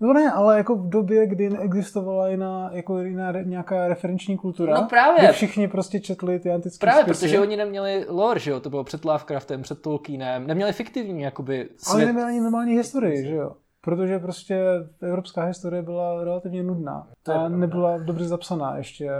[0.00, 4.86] No ne, ale jako v době, kdy neexistovala jiná, jako jiná nějaká referenční kultura, No
[4.90, 5.18] právě.
[5.24, 8.70] kde všichni prostě četli ty antické právě, spisy, protože oni neměli lore, že jo, to
[8.70, 12.06] bylo před Lovecraftem, před Tolkienem, neměli fiktivní, jakoby, Ale svět.
[12.06, 13.52] neměli ani normální historii, že jo?
[13.84, 14.60] Protože prostě
[15.02, 17.56] evropská historie byla relativně nudná To je a pravda.
[17.56, 19.10] nebyla dobře zapsaná ještě.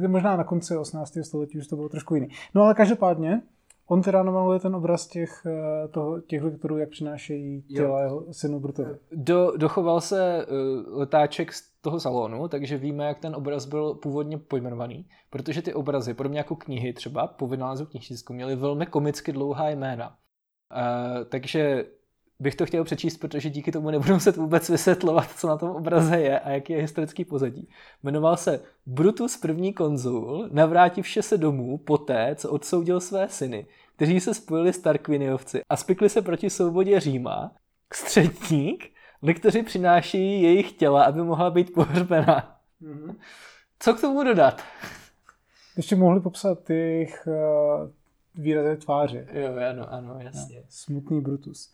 [0.00, 1.18] V, možná na konci 18.
[1.22, 2.28] století už to bylo trošku jiný.
[2.54, 3.42] No ale každopádně,
[3.86, 8.60] on teda namaluje ten obraz těch, eh, toho, těch lektorů, jak přinášejí těla jeho synu
[8.60, 8.94] Brutovi.
[9.12, 14.38] Do, dochoval se uh, letáček z toho salonu, takže víme, jak ten obraz byl původně
[14.38, 19.68] pojmenovaný, protože ty obrazy, podobně jako knihy třeba, po vynálezu knižtisku, měly velmi komicky dlouhá
[19.68, 20.08] jména.
[20.08, 21.84] Uh, takže
[22.40, 26.20] bych to chtěl přečíst, protože díky tomu nebudu muset vůbec vysvětlovat, co na tom obraze
[26.20, 27.68] je a jaký je historický pozadí.
[28.02, 33.66] Jmenoval se Brutus první konzul, navrátivše se domů poté, co odsoudil své syny,
[33.96, 37.52] kteří se spojili s Tarquiniovci a spikli se proti svobodě Říma,
[37.92, 38.90] středník,
[39.22, 42.58] lektoři přinášejí jejich těla, aby mohla být pohřbena.
[43.78, 44.62] Co k tomu dodat?
[45.76, 47.90] Ještě mohli popsat jejich uh,
[48.34, 49.26] výrazy tváře.
[49.32, 50.62] Jo, ano, ano, jasně.
[50.68, 51.72] Smutný Brutus.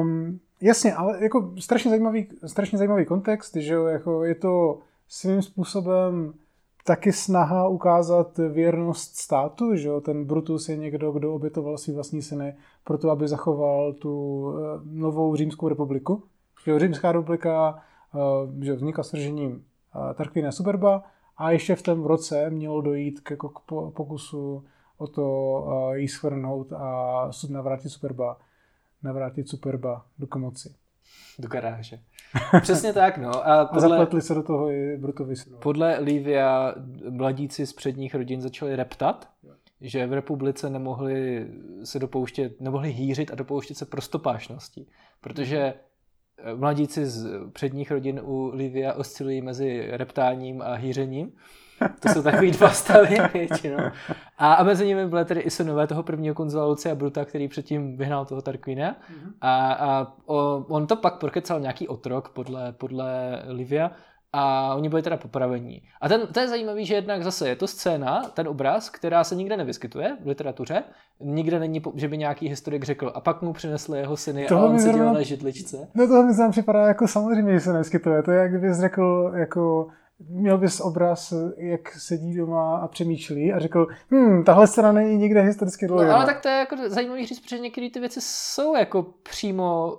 [0.00, 4.78] Um, jasně, ale jako strašně zajímavý, strašně zajímavý kontext, že jo, jako je to
[5.08, 6.34] svým způsobem
[6.84, 12.22] taky snaha ukázat věrnost státu, že jo, ten Brutus je někdo, kdo obětoval svý vlastní
[12.22, 16.22] syny proto, aby zachoval tu uh, novou římskou republiku.
[16.64, 17.82] Že jo, římská republika
[18.14, 21.02] uh, že jo, vznikla svržením uh, Tarquina Superba
[21.36, 24.64] a ještě v tom roce mělo dojít k, jako k po- pokusu
[24.98, 28.38] o to uh, jí svrhnout a sud navrátit Superba,
[29.02, 30.74] navrátit Superba do komoci.
[31.38, 31.98] Do garáže.
[32.60, 33.48] Přesně tak, no.
[33.48, 36.74] A A zapletli se do toho i Brutovi podle Livia
[37.10, 39.30] mladíci z předních rodin začali reptat,
[39.80, 41.46] že v republice nemohli
[41.84, 44.86] se dopouštět, nemohli hýřit a dopouštět se prostopášnosti,
[45.20, 51.32] protože eh, mladíci z předních rodin u Livia oscilují mezi reptáním a hýřením.
[52.00, 53.78] To jsou takový dva stavy většinou.
[54.38, 57.96] A, a mezi nimi byly tedy i synové toho prvního konzula Lucia Bruta, který předtím
[57.96, 58.96] vyhnal toho Tarquina.
[59.40, 63.90] A, a o, on to pak prokecal nějaký otrok podle, podle Livia
[64.32, 65.82] a oni byli teda popravení.
[66.00, 69.34] A ten, to je zajímavý, že jednak zase je to scéna, ten obraz, která se
[69.34, 70.82] nikde nevyskytuje v literatuře,
[71.20, 74.70] nikde není, že by nějaký historik řekl a pak mu přinesli jeho syny Tohle a
[74.70, 75.88] on seděl na židličce.
[75.94, 78.22] No to mi tam připadá jako samozřejmě, že se nevyskytuje.
[78.22, 79.88] To je, jak kdybys řekl, jako
[80.28, 85.40] měl bys obraz, jak sedí doma a přemýšlí a řekl, hm, tahle scéna není nikde
[85.42, 86.16] historicky No, doložena.
[86.16, 89.96] ale tak to je jako zajímavý říct, protože některé ty věci jsou jako přímo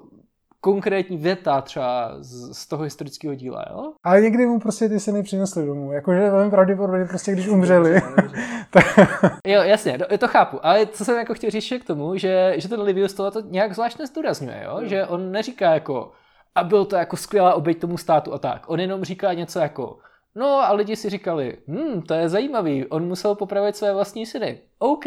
[0.62, 3.94] konkrétní věta třeba z, z toho historického díla, jo?
[4.04, 5.92] Ale někdy mu prostě ty syny přinesli domů.
[5.92, 8.02] Jakože velmi pravděpodobně prostě, když umřeli.
[8.72, 8.84] tak,
[9.48, 10.66] Jo, jasně, to, to chápu.
[10.66, 13.74] Ale co jsem jako chtěl říct k tomu, že, že ten Livius tohle to nějak
[13.74, 14.80] zvlášť nezdůrazňuje, jo?
[14.84, 16.12] že on neříká jako
[16.56, 18.64] a byl to jako skvělá oběť tomu státu a tak.
[18.68, 19.98] On jenom říká něco jako
[20.36, 24.60] no a lidi si říkali, hm, to je zajímavý, on musel popravit své vlastní syny.
[24.80, 25.06] OK.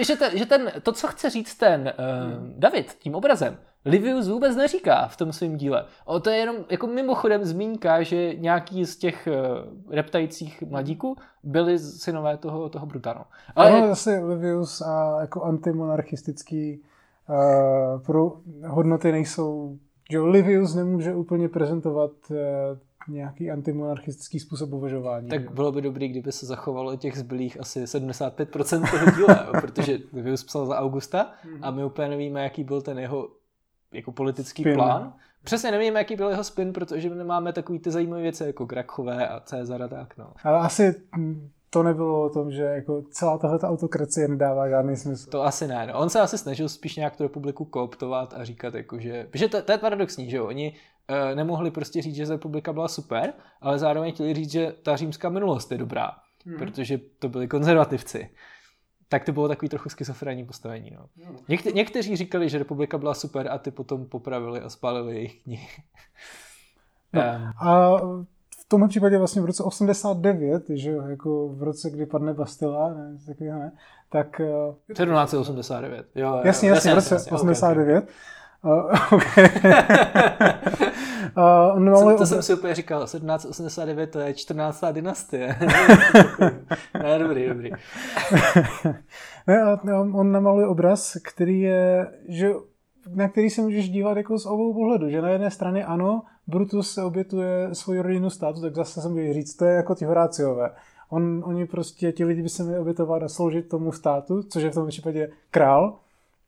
[0.00, 4.56] Že ten, že ten, to, co chce říct ten uh, David tím obrazem, Livius vůbec
[4.56, 5.84] neříká v tom svém díle.
[6.04, 11.78] O, to je jenom jako mimochodem zmínka, že nějaký z těch uh, reptajících mladíků byli
[11.78, 13.24] synové toho, toho Brutano.
[13.56, 16.82] ale Ale zase Livius a jako antimonarchistický
[17.28, 18.32] uh, pro
[18.66, 19.78] hodnoty nejsou,
[20.10, 22.36] že jo, Livius nemůže úplně prezentovat uh,
[23.08, 25.28] nějaký antimonarchistický způsob uvažování.
[25.28, 29.98] tak bylo by dobrý, kdyby se zachovalo těch zbylých asi 75% toho díla, jo, protože
[30.12, 31.30] Livius psal za Augusta
[31.62, 33.28] a my úplně nevíme, jaký byl ten jeho
[33.92, 34.74] jako politický Spin.
[34.74, 35.12] plán.
[35.44, 39.40] Přesně nevíme, jaký byl jeho spin, protože nemáme takový ty zajímavé věci jako Grachové a
[39.40, 40.16] Cezar a tak.
[40.16, 40.32] No.
[40.44, 45.30] Ale asi hm, to nebylo o tom, že jako celá tahle autokracie nedává žádný smysl.
[45.30, 45.86] To asi ne.
[45.86, 45.98] No.
[45.98, 49.28] On se asi snažil spíš nějak tu republiku kooptovat a říkat, jako, že...
[49.34, 50.46] Že to, to je paradoxní, že jo?
[50.46, 50.74] Oni
[51.34, 55.72] nemohli prostě říct, že republika byla super, ale zároveň chtěli říct, že ta římská minulost
[55.72, 56.10] je dobrá,
[56.46, 56.58] hmm.
[56.58, 58.30] protože to byli konzervativci.
[59.08, 60.90] Tak to bylo takový trochu schizofrenní postavení.
[60.90, 61.08] No.
[61.48, 65.68] Někte, někteří říkali, že republika byla super a ty potom popravili a spálili jejich knihy.
[67.12, 67.22] No.
[67.22, 67.96] Ehm, A
[68.64, 72.94] v tomhle případě vlastně v roce 89, že jo, jako v roce, kdy padne Bastila,
[72.94, 73.72] ne, takového ne,
[74.08, 74.40] tak...
[74.40, 76.06] eh, 1789.
[76.14, 77.40] Jo, jo, Jasně, jo, jasně, v roce jasně, ok, ok.
[77.40, 78.08] 89.
[78.64, 79.48] Uh, okay.
[81.36, 84.84] uh, To, malý to jsem si úplně říkal, 1789 to je 14.
[84.92, 85.56] dynastie.
[87.02, 87.70] ne, dobrý, dobrý.
[89.46, 92.50] ne, a on, on namaluje obraz, který je, že,
[93.14, 96.94] na který se můžeš dívat jako z obou pohledů, že na jedné straně ano, Brutus
[96.94, 100.70] se obětuje svoji rodinu státu, tak zase se může říct, to je jako ty Horáciové.
[101.10, 104.70] On, oni prostě, ti lidi by se měli obětovat a sloužit tomu státu, což je
[104.70, 105.98] v tom případě král,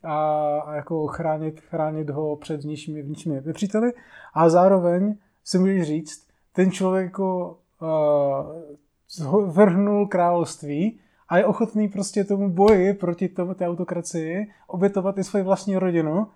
[0.07, 3.92] a, a jako chránit, chránit ho před vnějšími, vnějšími nepříteli.
[4.34, 7.59] A zároveň si můžeš říct, ten člověk jako
[9.24, 15.24] uh, vrhnul království a je ochotný prostě tomu boji proti tomu té autokracii obětovat i
[15.24, 16.26] svoji vlastní rodinu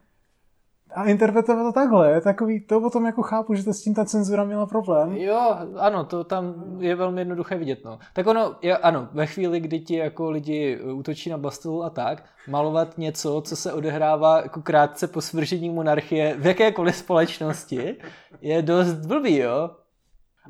[0.95, 4.45] a interpretovat to takhle, takový, to potom jako chápu, že to s tím ta cenzura
[4.45, 5.17] měla problém.
[5.17, 7.99] Jo, ano, to tam je velmi jednoduché vidět, no.
[8.13, 12.25] Tak ono, je, ano, ve chvíli, kdy ti jako lidi útočí na Bastilu a tak,
[12.49, 17.97] malovat něco, co se odehrává jako krátce po svržení monarchie v jakékoliv společnosti,
[18.41, 19.71] je dost blbý, jo.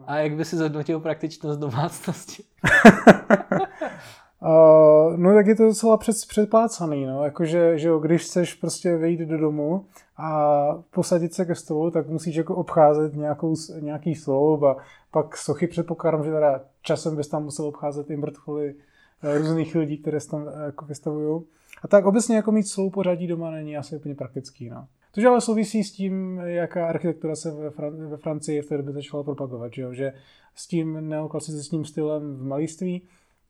[0.07, 2.43] A jak by si zhodnotil praktičnost domácnosti?
[4.43, 8.97] Uh, no tak je to docela před, předplácaný, no, jakože, že jo, když chceš prostě
[8.97, 9.85] vejít do domu
[10.17, 10.59] a
[10.91, 14.77] posadit se ke stolu, tak musíš jako obcházet nějakou, nějaký stол a
[15.11, 19.99] pak sochy předpokládám, že teda časem bys tam musel obcházet i mrtvoly uh, různých lidí,
[19.99, 21.43] které se tam uh, jako vystavují.
[21.83, 24.87] A tak obecně jako mít slou pořadí doma není asi úplně praktický, no.
[25.13, 28.93] To ale souvisí s tím, jaká architektura se ve, Fran- ve Francii v té době
[28.93, 29.93] začala propagovat, že, jo?
[29.93, 30.13] že
[30.55, 33.03] s tím neoklasicistním stylem v malíství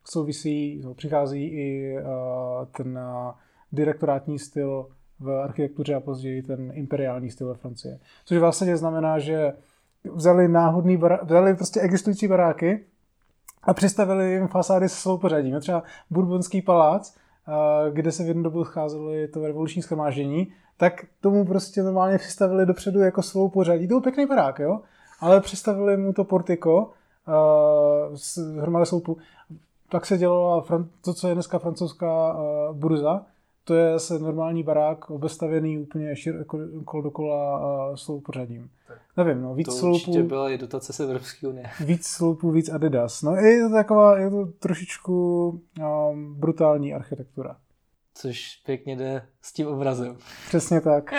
[0.04, 3.32] souvisí, no, přichází i uh, ten uh,
[3.72, 4.86] direktorátní styl
[5.20, 7.98] v architektuře a později ten imperiální styl ve Francie.
[8.24, 9.52] Což vlastně znamená, že
[10.12, 12.84] vzali náhodný bará- vzali prostě existující baráky
[13.62, 15.60] a přistavili jim fasády s svou pořadím.
[15.60, 17.16] Třeba Bourbonský palác,
[17.48, 22.66] uh, kde se v jednu dobu scházeli to revoluční schromáždění, tak tomu prostě normálně přistavili
[22.66, 23.88] dopředu jako svou pořadí.
[23.88, 24.80] To byl pěkný barák, jo?
[25.20, 26.90] Ale přistavili mu to portiko,
[27.28, 29.16] uh, s hromady sloupu
[29.90, 30.64] tak se dělala
[31.04, 33.26] to, co je dneska francouzská uh, burza.
[33.64, 38.70] To je zase normální barák, obestavěný úplně široko kolo dokola uh, slou pořadím.
[39.16, 39.94] Nevím, no, víc to sloupů.
[39.94, 41.66] určitě byla i dotace z Evropské unie.
[41.80, 43.22] Víc sloupů, víc Adidas.
[43.22, 45.48] No je to taková, je to trošičku
[45.80, 47.56] um, brutální architektura.
[48.14, 50.16] Což pěkně jde s tím obrazem.
[50.48, 51.10] Přesně tak.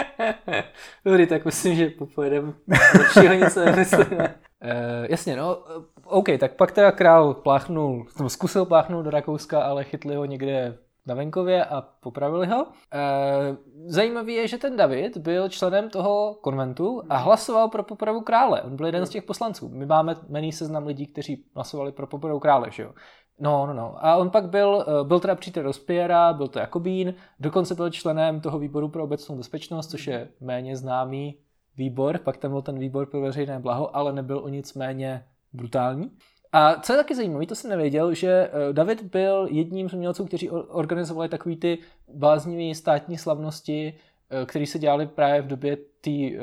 [1.05, 2.53] Dobrý, tak myslím, že popojedeme
[2.99, 4.35] lepšího něco nemyslíme.
[4.63, 5.57] Uh, jasně, no,
[6.05, 10.77] OK, tak pak teda král pláchnul, nebo zkusil pláchnout do Rakouska, ale chytli ho někde
[11.05, 12.67] na venkově a popravili ho.
[12.93, 12.99] E,
[13.85, 18.61] zajímavý je, že ten David byl členem toho konventu a hlasoval pro popravu krále.
[18.61, 19.69] On byl jeden z těch poslanců.
[19.69, 22.93] My máme jmený seznam lidí, kteří hlasovali pro popravu krále, že jo.
[23.39, 24.05] No, no, no.
[24.05, 28.41] A on pak byl, eh, byl teda přítel Rospiera, byl to Jakobín, dokonce byl členem
[28.41, 31.37] toho výboru pro obecnou bezpečnost, což je méně známý
[31.77, 36.11] výbor, pak tam byl ten výbor pro veřejné blaho, ale nebyl o nic méně brutální.
[36.51, 40.25] A co je taky zajímavé, to jsem nevěděl, že eh, David byl jedním z umělců,
[40.25, 41.77] kteří organizovali takový ty
[42.13, 43.93] bláznivé státní slavnosti,
[44.29, 46.39] eh, které se dělaly právě v době té eh,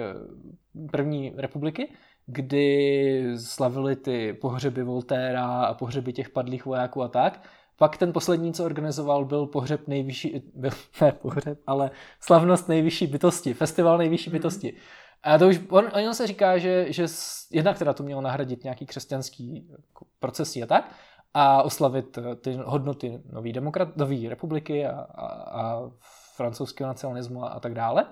[0.91, 1.89] první republiky,
[2.27, 7.43] kdy slavili ty pohřeby Voltéra a pohřeby těch padlých vojáků a tak.
[7.77, 10.71] Pak ten poslední, co organizoval, byl pohřeb nejvyšší, byl,
[11.01, 14.75] ne pohřeb, ale slavnost nejvyšší bytosti, festival nejvyšší bytosti.
[15.23, 17.07] A to už, on, on se říká, že, že
[17.53, 20.95] jednak teda to mělo nahradit nějaký křesťanský jako procesy a tak,
[21.35, 25.91] a oslavit eh, ty hodnoty nový, demokrat, nový republiky a, a, a
[26.37, 28.07] francouzského nacionalismu a, a tak dále.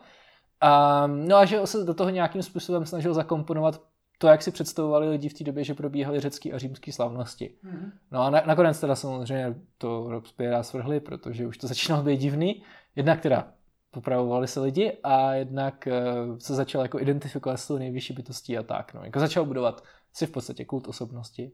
[0.60, 3.82] A, no a že se do toho nějakým způsobem snažil zakomponovat
[4.18, 7.54] to, jak si představovali lidi v té době, že probíhaly řecké a římské slavnosti.
[7.64, 7.90] Mm-hmm.
[8.10, 12.62] No a na, nakonec teda samozřejmě to Robespierre svrhli, protože už to začínalo být divný.
[12.96, 13.48] Jednak teda
[13.96, 16.02] popravovali se lidi a jednak eh,
[16.38, 18.94] se začal jako identifikovat s tou nejvyšší bytostí a tak.
[18.94, 19.04] No.
[19.04, 21.52] Jako začal budovat si v podstatě kult osobnosti.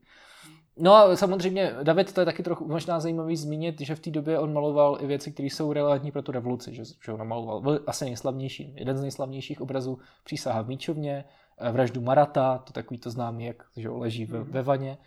[0.76, 4.38] No a samozřejmě David, to je taky trochu možná zajímavý zmínit, že v té době
[4.38, 7.80] on maloval i věci, které jsou relevantní pro tu revoluci, že, že on namaloval byl
[7.86, 11.24] asi nejslavnější, jeden z nejslavnějších obrazů přísaha v Míčovně,
[11.58, 14.98] eh, vraždu Marata, to takový to známý, jak že leží ve, ve vaně.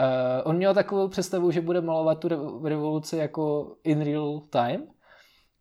[0.00, 0.06] Uh,
[0.44, 2.28] on měl takovou představu, že bude malovat tu
[2.64, 4.86] revoluci jako in real time,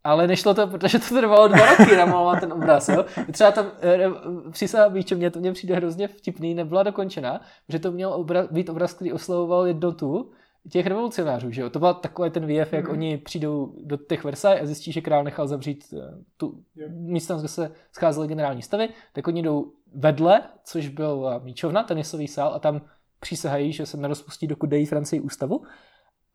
[0.03, 2.89] ale nešlo to, protože to trvalo dva roky namalovat ten obraz.
[2.89, 3.05] Jo?
[3.31, 4.09] Třeba tam e,
[4.51, 8.69] přísaha Bíče, mě to mě přijde hrozně vtipný, nebyla dokončena, že to měl obraz, být
[8.69, 10.31] obraz, který oslavoval jednotu
[10.71, 11.51] těch revolucionářů.
[11.51, 11.69] Že jo?
[11.69, 12.91] To byl takový ten výjev, jak mm.
[12.91, 15.97] oni přijdou do těch Versailles a zjistí, že král nechal zavřít eh,
[16.37, 16.91] tu yep.
[16.91, 22.53] místnost, kde se scházely generální stavy, tak oni jdou vedle, což byl míčovna, tenisový sál
[22.53, 22.81] a tam
[23.19, 25.61] přísahají, že se nerozpustí, dokud dají Francii ústavu.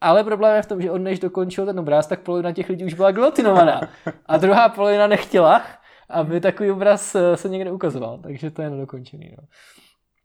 [0.04, 2.84] Ale problém je v tom, že on než dokončil ten obraz, tak polovina těch lidí
[2.84, 3.80] už byla gilotinovaná.
[4.26, 5.62] A druhá polovina nechtěla,
[6.10, 8.18] aby takový obraz eh, se někde ukazoval.
[8.18, 9.34] Takže to je nedokončený.
[9.38, 9.44] No.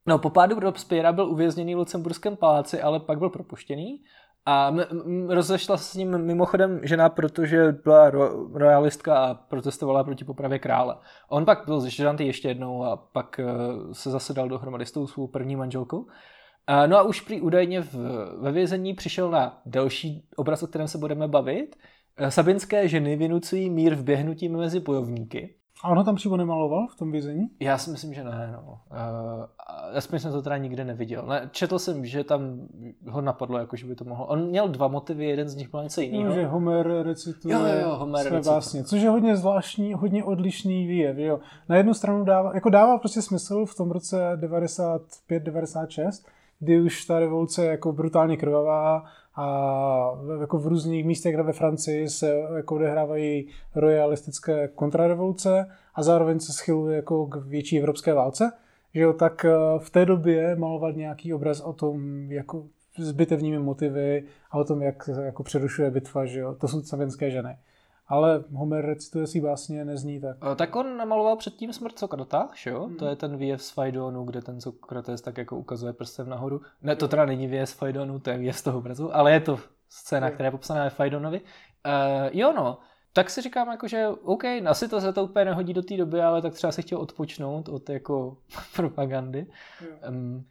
[0.08, 4.02] No, po pádu Robespierre byl uvězněný v Lucemburském paláci, ale pak byl propuštěný.
[4.46, 10.04] A m- m- rozešla se s ním mimochodem žena, protože byla ro- royalistka a protestovala
[10.04, 10.96] proti popravě krále.
[11.30, 15.28] On pak byl zeštědantý ještě jednou a pak uh, se zasedal dohromady s tou svou
[15.28, 16.06] první manželkou.
[16.88, 17.96] No a už prý údajně v,
[18.42, 21.76] ve vězení přišel na další obraz, o kterém se budeme bavit.
[22.18, 25.56] E, sabinské ženy vynucují mír v běhnutí mezi bojovníky.
[25.84, 27.50] A ono tam přímo nemaloval v tom vězení?
[27.60, 28.80] Já si myslím, že ne, no.
[28.92, 31.26] Uh, aspoň jsem to teda nikde neviděl.
[31.28, 32.68] Ne, četl jsem, že tam
[33.08, 34.26] ho napadlo, jako že by to mohlo.
[34.26, 36.24] On měl dva motivy, jeden z nich byl něco jiného.
[36.24, 38.56] No, že Homer recituje jo, jo, Homer své recituje.
[38.56, 41.18] básně, což je hodně zvláštní, hodně odlišný výjev.
[41.18, 41.40] Jo.
[41.70, 46.26] Na jednu stranu dává, jako dává prostě smysl v tom roce 95-96,
[46.60, 49.04] kdy už ta revoluce je jako brutálně krvavá
[49.36, 49.46] a
[50.40, 56.96] jako v různých místech ve Francii se jako odehrávají royalistické kontrarevoluce a zároveň se schyluje
[56.96, 58.52] jako k větší evropské válce,
[58.94, 62.02] že jo, tak eh, v té době malovat nějaký obraz o tom,
[62.32, 62.66] jako
[62.98, 66.82] s bitevními motivy a o tom, jak se jako přerušuje bitva, že jo, to jsou
[66.82, 67.58] savinské ženy.
[68.10, 70.38] Ale Homer recituje si básně, nezní tak.
[70.44, 72.86] Uh, tak on namaloval předtím smrt Sokrata, že jo?
[72.86, 72.96] Hmm.
[72.96, 76.62] To je ten výjev z Fajdonu, kde ten Sokrates tak jako ukazuje prstem nahoru.
[76.82, 79.40] Ne, to teda není výjev z Fajdonu, to je výjev z toho obrazu, ale je
[79.40, 81.42] to scéna, která je popsaná ve Fajdonovi.
[81.42, 82.78] Uh, jo no,
[83.14, 86.22] tak si říkám, jako, že OK, asi to se to úplně nehodí do té doby,
[86.22, 88.38] ale tak třeba se chtěl odpočnout od jako
[88.76, 89.46] propagandy.
[90.10, 90.46] Um,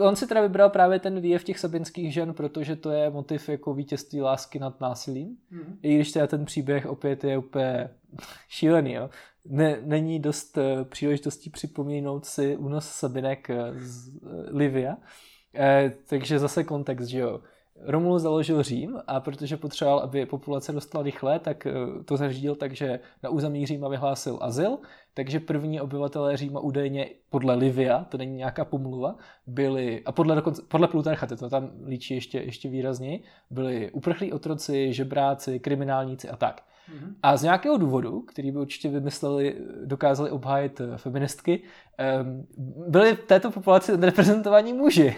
[0.00, 3.74] on si teda vybral právě ten výjev těch sabinských žen, protože to je motiv jako
[3.74, 5.36] vítězství lásky nad násilím.
[5.50, 5.78] Mm.
[5.82, 7.90] I když teda ten příběh opět je úplně
[8.48, 9.10] šílený, jo.
[9.46, 14.18] Ne, není dost uh, příležitostí připomínout si únos Sabinek z uh,
[14.50, 14.96] Livia.
[14.96, 17.40] Uh, takže zase kontext, že jo
[17.82, 21.72] Romulus založil Řím a protože potřeboval, aby populace dostala rychle, tak eh,
[22.04, 24.78] to zařídil tak, že na území Říma vyhlásil azyl,
[25.14, 29.16] takže první obyvatelé Říma údajně podle Livia, to není nějaká pomluva,
[29.46, 34.92] byli, a podle, dokonce, podle Plutarcha, to tam líčí ještě, ještě výrazněji, byli uprchlí otroci,
[34.92, 36.62] žebráci, kriminálníci a tak.
[36.90, 37.14] Mm-hmm.
[37.22, 41.62] A z nějakého důvodu, který by určitě vymysleli, dokázali obhájit eh, feministky,
[41.98, 42.46] ehm,
[42.88, 45.16] byli v této populaci reprezentovaní muži.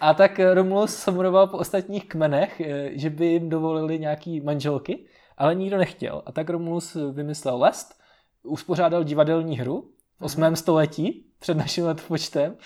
[0.00, 5.54] A tak Romulus samuroval po ostatních kmenech, eh, že by jim dovolili nějaký manželky, ale
[5.54, 6.22] nikdo nechtěl.
[6.26, 8.00] A tak Romulus vymyslel lest,
[8.42, 10.40] uspořádal divadelní hru v 8.
[10.40, 10.56] Mhm.
[10.56, 12.56] století před naším letopočtem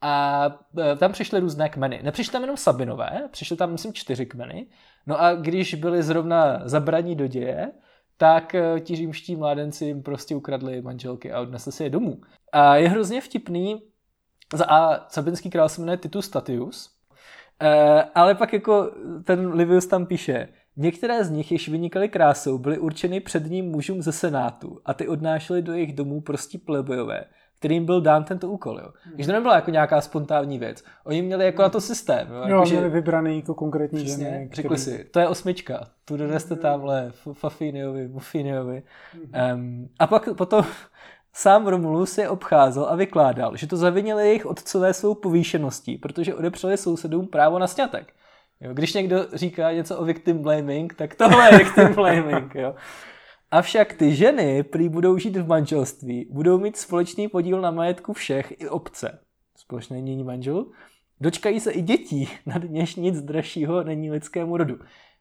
[0.00, 0.46] a
[0.78, 2.00] eh, tam přišly různé kmeny.
[2.02, 4.66] Nepřišly tam jenom Sabinové, přišly tam, myslím, čtyři kmeny.
[5.06, 7.72] No a když byli zrovna zabraní do děje,
[8.16, 12.20] tak eh, ti římští mládenci jim prostě ukradli manželky a odnesli si je domů.
[12.52, 13.82] A je hrozně vtipný,
[14.54, 16.90] za A sabinský král se jmenuje Titus Statius,
[17.62, 18.90] e, ale pak jako
[19.24, 20.48] ten Livius tam píše,
[20.80, 25.62] Některé z nich, jež vynikaly krásou, byly určeny předním mužům ze senátu a ty odnášely
[25.62, 27.24] do jejich domů prostí plebojové,
[27.58, 28.78] kterým byl dán tento úkol.
[28.78, 28.88] Jo.
[29.02, 29.26] Hmm.
[29.26, 30.84] to nebyla jako nějaká spontánní věc.
[31.04, 32.28] Oni měli jako na to systém.
[32.28, 32.88] Jo, jo jako, měli že...
[32.88, 34.50] vybraný jako konkrétní Přesně, ženy.
[34.52, 34.80] Řekli který...
[34.80, 38.82] si, to je osmička, tu doneste tamhle Fafiniovi, Mufiniovi.
[39.12, 39.60] Hmm.
[39.60, 40.64] Um, a pak potom
[41.32, 46.76] Sám Romulus je obcházel a vykládal, že to zavinili jejich otcové svou povýšeností, protože odepřeli
[46.76, 48.12] sousedům právo na sňatek.
[48.60, 52.54] Jo, když někdo říká něco o victim blaming, tak tohle je victim blaming.
[52.54, 52.74] Jo.
[53.50, 58.60] Avšak ty ženy prý budou žít v manželství, budou mít společný podíl na majetku všech
[58.60, 59.18] i obce.
[59.56, 60.72] Společné mění manželů.
[61.20, 64.78] Dočkají se i dětí, nad něž nic dražšího není lidskému rodu.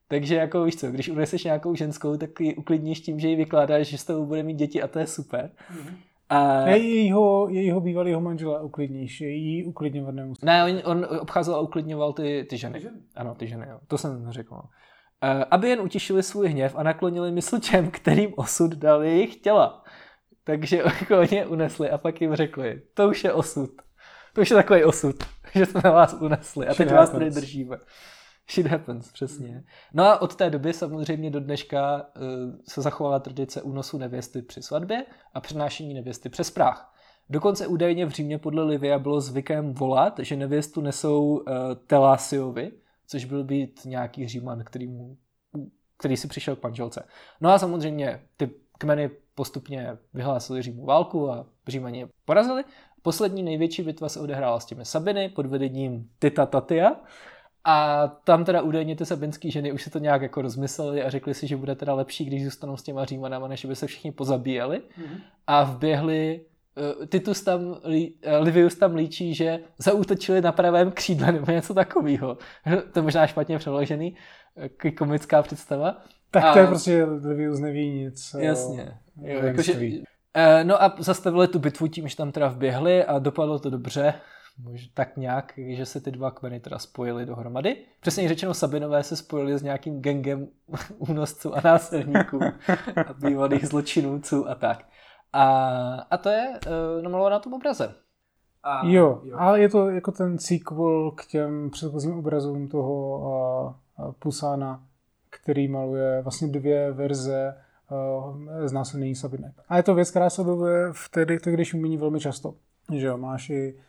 [0.07, 3.87] Takže jako víš co, když uneseš nějakou ženskou, tak ji uklidníš tím, že ji vykládáš,
[3.87, 5.51] že s tebou bude mít děti a to je super.
[5.73, 5.95] Mm-hmm.
[6.29, 6.67] A...
[6.67, 10.45] Jejího, jejího bývalého manžela uklidníš, její uklidňovat nemusí.
[10.45, 12.73] Ne, on, on obcházel a uklidňoval ty, ty ženy.
[12.73, 12.97] Ty ženy.
[13.15, 13.79] Ano, ty ženy, jo.
[13.87, 14.53] To jsem řekl.
[14.55, 19.83] Uh, aby jen utišili svůj hněv a naklonili mysl těm, kterým osud dal jejich těla.
[20.43, 23.69] Takže jako oni je unesli a pak jim řekli, to už je osud.
[24.33, 25.15] To už je takový osud,
[25.55, 27.77] že jsme na vás unesli a teď vás tady držíme.
[28.51, 29.63] Shit happens, přesně.
[29.93, 32.23] No a od té doby samozřejmě do dneška uh,
[32.67, 36.93] se zachovala tradice únosu nevěsty při svatbě a přenášení nevěsty přes práh.
[37.29, 41.43] Dokonce údajně v Římě podle Livia bylo zvykem volat, že nevěstu nesou uh,
[41.87, 42.71] Telásiovi,
[43.07, 45.17] což byl být nějaký Říman, který, mu,
[45.97, 47.07] který si přišel k manželce.
[47.41, 52.63] No a samozřejmě ty kmeny postupně vyhlásili Římu válku a Římani je porazili.
[53.01, 56.95] Poslední největší bitva se odehrála s těmi Sabiny pod vedením Tita Tatia,
[57.69, 61.33] a tam teda údajně ty sabinské ženy už se to nějak jako rozmysleli a řekli
[61.33, 64.77] si, že bude teda lepší, když zůstanou s těma římanama, než by se všichni pozabíjeli.
[64.77, 65.21] Mm-hmm.
[65.47, 66.41] A vběhli
[66.99, 67.77] uh, Titus tam, uh,
[68.39, 72.37] Livius tam líčí, že zaútočili na pravém křídle nebo něco takového.
[72.93, 74.15] to je možná špatně přeložený,
[74.85, 76.01] uh, komická představa.
[76.31, 76.53] Tak a...
[76.53, 78.35] to je prostě Livius neví nic.
[78.39, 78.97] Jasně.
[79.21, 79.79] Jo, jakože,
[80.63, 84.13] no a zastavili tu bitvu tím, že tam teda vběhli a dopadlo to dobře
[84.59, 87.77] možná tak nějak, že se ty dva kmeny teda spojily dohromady.
[87.99, 90.47] Přesně řečeno, Sabinové se spojili s nějakým gengem
[90.97, 92.39] únosců a násilníků
[93.07, 94.85] a bývalých zločinůců a tak.
[95.33, 95.45] A,
[96.11, 97.95] a to je uh, namalované na tom obraze.
[98.63, 103.19] A, jo, jo, ale je to jako ten sequel k těm předchozím obrazům toho
[103.99, 104.83] uh, Pusána,
[105.29, 107.55] který maluje vlastně dvě verze
[107.91, 109.53] uh, znásilnění Sabinek.
[109.69, 111.09] A je to věc, která se objevuje v
[111.45, 112.53] když umí velmi často.
[112.93, 113.81] Že jo, máš i uh,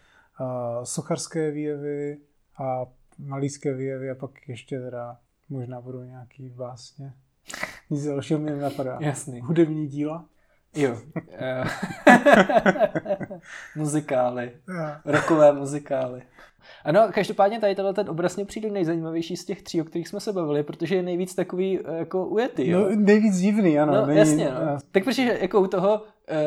[0.83, 2.19] socharské výjevy
[2.59, 2.87] a
[3.19, 5.19] malířské výjevy a pak ještě teda
[5.49, 7.13] možná budou nějaký básně.
[7.91, 8.99] Nic dalšího mi nenapadá.
[9.01, 9.41] Jasný.
[9.41, 10.25] Hudební díla.
[10.75, 10.97] Jo.
[13.77, 14.53] muzikály.
[15.05, 16.23] Rokové muzikály.
[16.85, 20.21] Ano, každopádně tady tenhle ten obraz mě přijde nejzajímavější z těch tří, o kterých jsme
[20.21, 22.69] se bavili, protože je nejvíc takový eh, jako ujetý.
[22.69, 22.81] Jo?
[22.81, 23.95] No, nejvíc divný, ano.
[23.95, 24.79] No, není, jasně, no.
[24.93, 26.03] Tak protože jako u toho,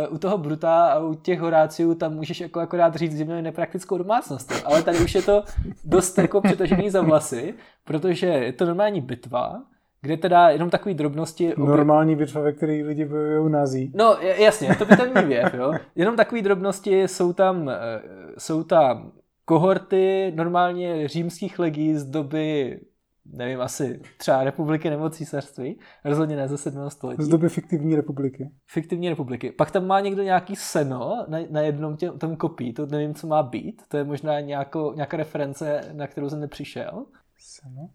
[0.08, 3.98] uh, u toho Bruta a u těch Horáciů tam můžeš jako akorát říct divnou nepraktickou
[3.98, 5.44] domácnost, ale tady už je to
[5.86, 7.54] dost jako přetažený za vlasy,
[7.86, 9.62] protože je to normální bitva,
[10.02, 11.56] kde teda jenom takové drobnosti...
[11.56, 11.70] Obě...
[11.70, 13.92] Normální bitva, ve které lidi bojují nazí.
[13.96, 15.74] No jasně, to by ten věv, jo.
[15.96, 18.02] Jenom takové drobnosti jsou tam, eh,
[18.38, 19.12] jsou tam
[19.52, 22.80] kohorty normálně římských legí z doby
[23.26, 26.90] nevím, asi třeba republiky nebo císařství, rozhodně ne ze 7.
[26.90, 27.24] století.
[27.24, 28.52] Z doby fiktivní republiky.
[28.68, 29.52] Fiktivní republiky.
[29.52, 33.28] Pak tam má někdo nějaký seno na, na jednom tě, tom kopí, to nevím, co
[33.28, 37.06] má být, to je možná nějako, nějaká reference, na kterou jsem nepřišel.
[37.40, 37.90] Seno?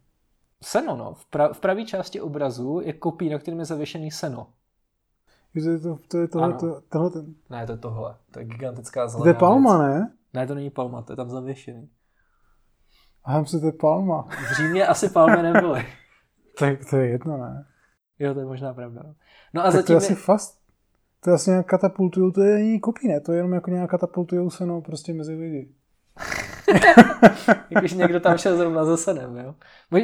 [0.63, 1.15] Seno, no.
[1.15, 4.47] V, pra, v pravé části obrazu je kopí, na kterém je zavěšený seno.
[5.63, 7.35] To je, to, to je tohle, to, tohle ten...
[7.51, 8.17] Ne, to je tohle.
[8.31, 10.01] To je gigantická zelená To je palma, věc.
[10.01, 10.13] ne?
[10.37, 11.89] Ne, to není palma, to je tam zavěšený.
[13.25, 14.23] A se to je palma.
[14.23, 15.87] V Římě asi palmy nebyly.
[16.59, 17.67] tak to je jedno, ne?
[18.19, 19.03] Jo, to je možná pravda.
[19.55, 20.61] No a tak zatím to je asi fast.
[21.21, 23.21] To je asi nějak katapultujou, to je není kopí, ne?
[23.21, 25.75] To je jenom jako nějak katapultujou se no, prostě mezi lidi.
[27.69, 29.55] Když někdo tam šel zrovna za senem, jo.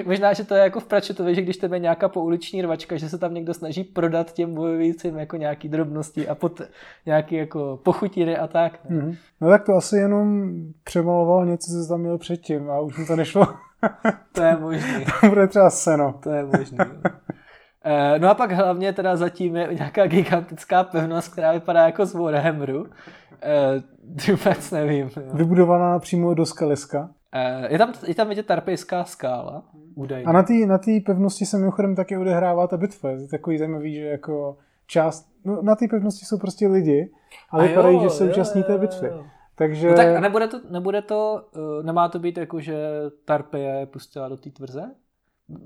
[0.06, 3.18] Možná, že to je jako v Pračetově, že když tebe nějaká pouliční rvačka, že se
[3.18, 6.60] tam někdo snaží prodat těm bojovícím jako nějaký drobnosti a pot,
[7.06, 8.78] nějaký jako pochutiny a tak.
[8.88, 8.96] Ne?
[8.96, 9.16] Mm-hmm.
[9.40, 10.52] No tak to asi jenom
[10.84, 13.46] přemaloval něco, co tam měl předtím a už mu to nešlo.
[14.32, 15.04] to je možný.
[15.20, 16.20] to bude třeba seno.
[16.22, 16.78] To je možný.
[17.84, 22.14] Eh, no a pak hlavně teda zatím je nějaká gigantická pevnost, která vypadá jako z
[22.14, 22.86] Warhammeru.
[23.42, 23.82] Uh,
[24.36, 25.10] vůbec nevím.
[25.16, 25.34] Jo.
[25.34, 27.00] Vybudovaná přímo do skaliska.
[27.00, 29.62] Uh, je tam, je tam vidět tarpejská skála,
[29.94, 30.26] údajně.
[30.26, 33.10] A na té na pevnosti se mimochodem taky odehrává ta bitva.
[33.10, 37.10] Je takový zajímavý, že jako část, no, na té pevnosti jsou prostě lidi,
[37.50, 39.10] ale vypadají, že se účastní té bitvy.
[39.54, 39.90] Takže...
[39.90, 42.76] No tak nebude to, nebude to, uh, nemá to být jako, že
[43.24, 44.82] Tarpeje pustila do té tvrze?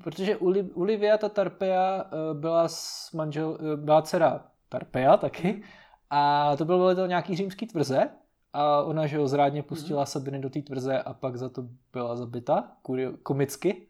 [0.05, 0.37] Protože
[0.75, 5.63] Olivia, ta Tarpeja, uh, byla s manžel, uh, byla dcera Tarpeja taky
[6.11, 8.09] a to bylo to nějaký římský tvrze
[8.53, 10.07] a ona, že ho zrádně pustila mm.
[10.07, 12.73] Sabiny do té tvrze a pak za to byla zabita,
[13.23, 13.87] komicky.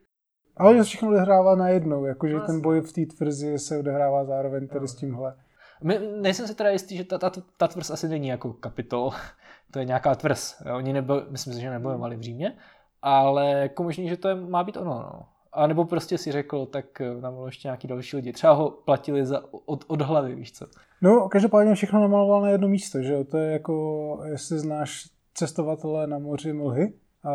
[0.56, 4.68] Ale to všechno odehrává najednou, jakože no, ten boj v té tvrzi se odehrává zároveň
[4.68, 4.88] tady no.
[4.88, 5.36] s tímhle.
[5.82, 9.10] My, nejsem si teda jistý, že ta, ta, ta tvrz asi není jako kapitol,
[9.70, 10.62] to je nějaká tvrz.
[10.76, 12.56] Oni nebo, myslím si, že nebojovali v Římě,
[13.02, 14.90] ale jako možný, že to je, má být ono.
[14.94, 15.35] No.
[15.56, 18.32] A nebo prostě si řekl, tak eh, namaloval ještě nějaký další lidi.
[18.32, 20.66] Třeba ho platili za, od, od hlavy, víš co.
[21.02, 23.24] No, každopádně všechno namaloval na jedno místo, že jo?
[23.24, 26.92] To je jako, jestli znáš cestovatele na moři mlhy,
[27.24, 27.30] a,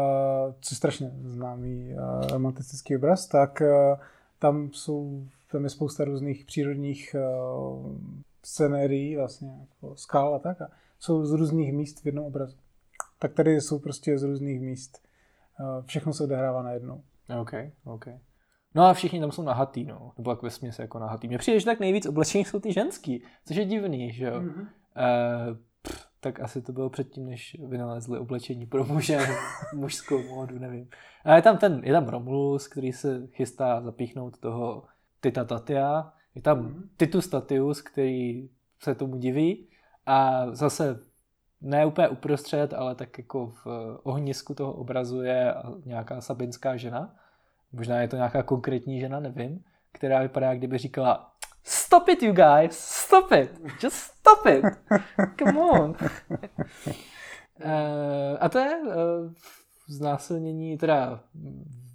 [0.62, 4.00] co je strašně známý a, romantický obraz, tak a,
[4.40, 7.20] tam jsou, tam je spousta různých přírodních a,
[8.44, 10.62] scenérií, vlastně jako skál a tak.
[10.62, 10.70] A
[11.00, 12.58] jsou z různých míst v jednom obrazu.
[13.20, 15.00] Tak tady jsou prostě z různých míst.
[15.86, 17.02] Všechno se odehrává na jednou.
[17.40, 17.54] OK,
[17.84, 18.06] OK.
[18.76, 20.12] No a všichni tam jsou nahatý, no.
[20.18, 21.28] Nebo jak ve směs jako nahatý.
[21.28, 24.42] Mně přijde, že tak nejvíc oblečení jsou ty ženský, což je divný, že jo.
[24.42, 24.62] Mm-hmm.
[24.62, 29.20] Uh, pff, tak asi to bylo předtím, než vynalezli oblečení pro muže,
[29.76, 30.90] mužskou módu, nevím.
[31.26, 34.84] A je tam ten, je tam Romulus, který se chystá zapíchnout toho
[35.22, 36.84] Tita Tatia, je tam mm-hmm.
[36.98, 39.68] Titus Tatius, který se tomu diví
[40.06, 41.00] a zase
[41.62, 43.68] ne úplně uprostřed, ale tak jako v
[44.04, 45.56] ohnisku toho obrazu je
[45.86, 47.16] nějaká sabinská žena.
[47.74, 51.32] Možná je to nějaká konkrétní žena, nevím, která vypadá, jak kdyby říkala
[51.64, 52.72] Stop it, you guys!
[52.78, 53.62] Stop it!
[53.84, 54.66] Just stop it!
[55.40, 55.90] Come on!
[55.90, 55.98] uh,
[58.40, 58.94] a to je uh,
[59.88, 61.24] znásilnění, teda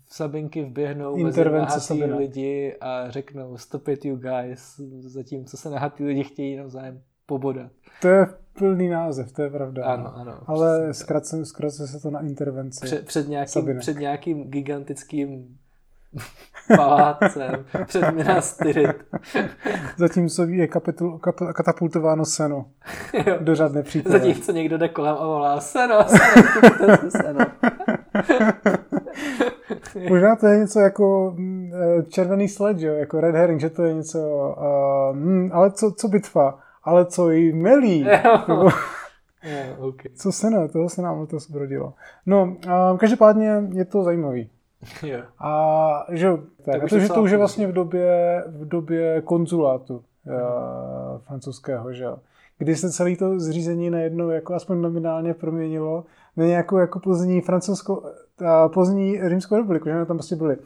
[0.08, 6.24] Sabinky vběhnou Intervence mezi lidi a řeknou stop it, you guys, zatímco se nahatý lidi
[6.24, 7.72] chtějí navzájem pobodat.
[8.02, 8.26] To je
[8.58, 9.84] plný název, to je pravda.
[9.84, 10.40] Ano, ano.
[10.46, 11.44] Ale zkrátce
[11.86, 12.86] se to na intervenci.
[12.86, 15.58] Před, před, nějakým, před nějakým gigantickým
[16.76, 19.04] palácem, před Minas Tirith.
[19.96, 22.66] Zatímco je kapitul, kap, katapultováno seno
[23.40, 24.18] do řadné přítele.
[24.18, 27.46] Zatímco někdo jde kolem a volá seno, seno, seno.
[30.08, 32.94] Možná to je něco jako mm, eh, červený sled, jo?
[32.94, 34.18] jako red herring, že to je něco,
[34.58, 36.58] uh, mm, ale co, co bitva?
[36.86, 38.00] ale co jí melí.
[38.00, 40.12] Yeah, okay.
[40.14, 41.94] Co se ne, toho se nám to zbrodilo.
[42.26, 44.50] No, um, každopádně je to zajímavý.
[45.02, 45.18] Jo.
[45.38, 46.28] A že,
[46.64, 52.04] tak, Tak už to, už je vlastně v době, v době konzulátu uh, francouzského, že
[52.04, 52.18] jo.
[52.58, 56.04] Kdy se celé to zřízení najednou jako aspoň nominálně proměnilo
[56.36, 58.08] na nějakou jako pozdní francouzskou, uh,
[58.74, 60.56] pozdní římskou republiku, že tam prostě byli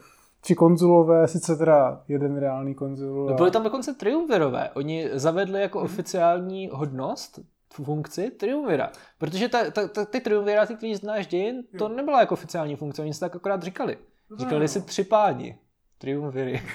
[0.41, 3.25] tři konzulové, sice teda jeden reálný konzul.
[3.25, 4.69] No, a- byly tam dokonce triumvirové.
[4.73, 7.39] Oni zavedli jako oficiální hodnost
[7.73, 8.91] funkci triumvira.
[9.17, 13.13] Protože ta, ta, ta, ty triumviráty, který znáš dějin, to nebyla jako oficiální funkce, oni
[13.13, 13.97] si tak akorát říkali.
[14.37, 15.57] Říkali si tři páni.
[15.97, 16.61] Triumviry.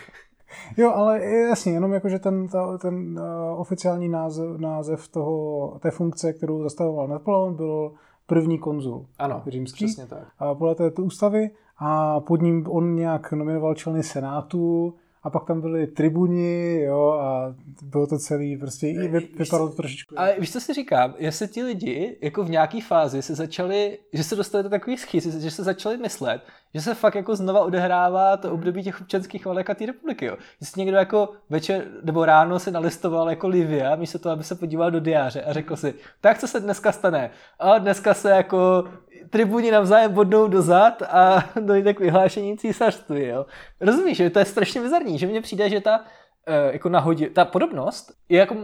[0.77, 5.91] Jo, ale jasně, jenom jako, že ten, ta, ten uh, oficiální název, název toho, té
[5.91, 7.93] funkce, kterou zastavoval Napoleon, byl
[8.27, 9.85] první konzul Ano, římský.
[9.85, 10.29] přesně tak.
[10.39, 14.95] A podle této ústavy a pod ním on nějak nominoval členy senátu
[15.27, 19.75] a pak tam byli tribuni, jo, a bylo to celý, prostě i vy, vypadalo to
[19.75, 20.15] trošičku.
[20.19, 21.15] Ale víš, co si říkám?
[21.19, 25.27] Jestli ti lidi jako v nějaký fázi se začali, že se dostali do takových schýz,
[25.27, 26.43] že se začali myslet,
[26.75, 30.27] že se fakt jako znova odehrává to období těch občanských válek a té republiky.
[30.27, 30.37] Jo.
[30.61, 34.91] Jestli někdo jako večer nebo ráno se nalistoval jako Livia, místo toho, aby se podíval
[34.91, 37.31] do diáře a řekl si, tak co se dneska stane?
[37.59, 38.85] A dneska se jako
[39.31, 43.25] tribuni navzájem bodnou do zad a dojde k vyhlášení císařství.
[43.27, 43.47] Jo.
[43.81, 46.05] Rozumíš, že to je strašně bizarní, že mně přijde, že ta
[46.47, 48.57] eh, jako nahodě, ta podobnost je jako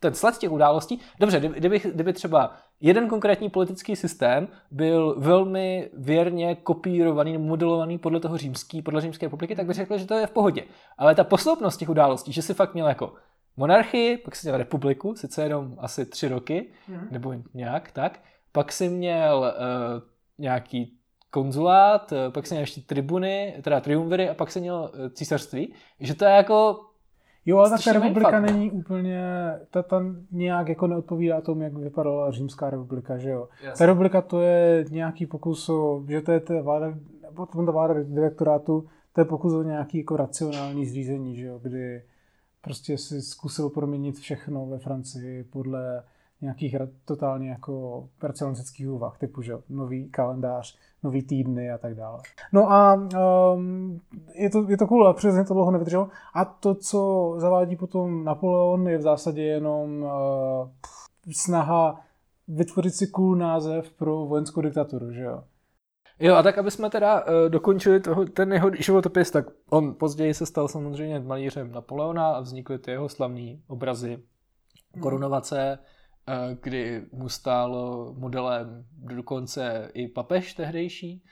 [0.00, 1.00] ten sled těch událostí.
[1.20, 8.36] Dobře, kdyby, kdyby, třeba jeden konkrétní politický systém byl velmi věrně kopírovaný modelovaný podle toho
[8.38, 10.62] římský, podle římské republiky, tak bych řekl, že to je v pohodě.
[10.98, 13.12] Ale ta posloupnost těch událostí, že si fakt měl jako
[13.56, 17.08] monarchii, pak si měl republiku, sice jenom asi tři roky, Mhm.
[17.10, 18.18] nebo nějak tak,
[18.54, 20.02] pak si měl uh,
[20.38, 20.98] nějaký
[21.30, 25.72] konzulát, eh, pak si měl ještě tribuny, teda triumviry a pak si měl eh, císařství,
[26.00, 26.80] že to je jako
[27.46, 28.58] Jo, ale ta republika mindfuck, no.
[28.58, 29.24] není úplně,
[29.70, 33.48] ta tam nějak jako neodpovídá tomu, jak vypadala římská republika, že jo.
[33.62, 33.78] Jasně.
[33.78, 36.94] Ta republika to je nějaký pokus o, že to je ta vláda,
[37.34, 42.02] potom ta vláda direktorátu, to je pokus o nějaký jako racionální zřízení, že jo, kdy
[42.60, 46.02] prostě si zkusil proměnit všechno ve Francii podle
[46.44, 52.18] nějakých totálně jako racionalistických úvah, typu, že nový kalendář, nový týdny a tak dále.
[52.52, 52.94] No a
[53.54, 54.00] um,
[54.34, 56.08] je, to, je to cool, ale přesně to dlouho nevydrželo.
[56.34, 60.10] A to, co zavádí potom Napoleon, je v zásadě jenom uh,
[61.32, 62.00] snaha
[62.48, 65.42] vytvořit si cool název pro vojenskou diktaturu, že jo.
[66.20, 70.34] Jo, a tak, aby jsme teda uh, dokončili toho, ten jeho životopis, tak on později
[70.34, 74.18] se stal samozřejmě malířem Napoleona a vznikly ty jeho slavné obrazy
[75.00, 75.86] korunovace, uh,
[76.60, 81.24] kdy mu stálo modelem dokonce i papež tehdejší.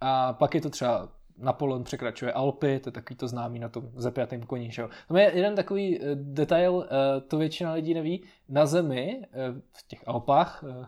[0.00, 3.90] A pak je to třeba Napoleon překračuje Alpy, to je takový to známý na tom
[3.94, 4.70] zapjatém koni.
[4.70, 4.88] Že jo?
[5.08, 8.24] Tam je jeden takový eh, detail, eh, to většina lidí neví.
[8.48, 10.86] Na zemi, eh, v těch Alpách, eh,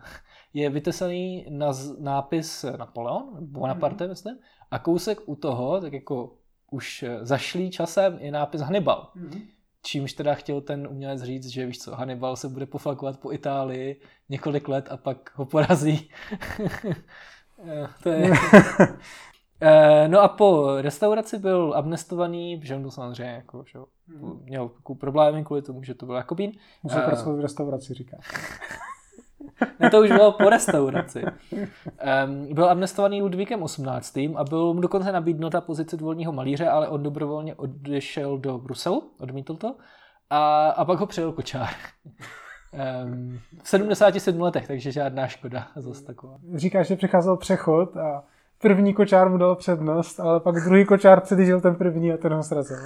[0.53, 4.09] je vytesaný naz, nápis Napoleon, Bonaparte, mm.
[4.09, 4.37] myslím,
[4.71, 6.35] a kousek u toho, tak jako
[6.71, 9.11] už eh, zašlý časem, je nápis Hannibal.
[9.15, 9.41] Mm-hmm.
[9.89, 14.01] Čímž teda chtěl ten umělec říct, že víš co, Hannibal se bude poflakovat po Itálii
[14.29, 16.09] několik let a pak ho porazí.
[17.67, 18.31] Eh, to je...
[19.61, 23.85] Eh, No a po restauraci byl amnestovaný, že on byl samozřejmě jako, že jo,
[24.43, 26.51] měl problémy kvůli tomu, že to byl Jakobín.
[26.83, 28.17] Musel Eh, pracovat v restauraci, říká.
[29.79, 31.23] Ne, to už bylo po restauraci.
[31.23, 34.17] Um, byl amnestovaný Ludvíkem 18.
[34.17, 39.55] a byl mu dokonce nabídnuta pozice dvorního malíře, ale on dobrovolně odešel do Bruselu, odmítl
[39.55, 39.75] to,
[40.29, 41.69] a, a pak ho přejel kočár.
[43.03, 46.37] Um, v 77 letech, takže žádná škoda zase taková.
[46.55, 48.23] Říká, že přicházel přechod a
[48.61, 52.43] první kočár mu dal přednost, ale pak druhý kočár předjížděl ten první a ten ho
[52.43, 52.77] srazil.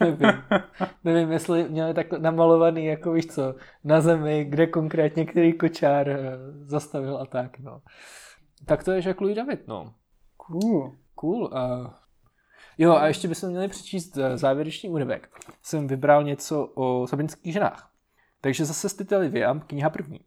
[0.00, 0.06] Ne?
[0.06, 0.42] Nevím.
[1.04, 6.18] Nevím, jestli měli tak namalovaný, jako víš co, na zemi, kde konkrétně který kočár eh,
[6.64, 7.82] zastavil a tak, no.
[8.64, 9.94] Tak to je Jacques Louis David, no.
[10.36, 10.96] Cool.
[11.14, 11.44] Cool.
[11.44, 11.90] Uh,
[12.78, 15.28] jo, a ještě bychom měli přečíst eh, závěrečný úryvek.
[15.62, 17.90] Jsem vybral něco o sabinských ženách.
[18.40, 20.20] Takže zase z Titely Viam, kniha první.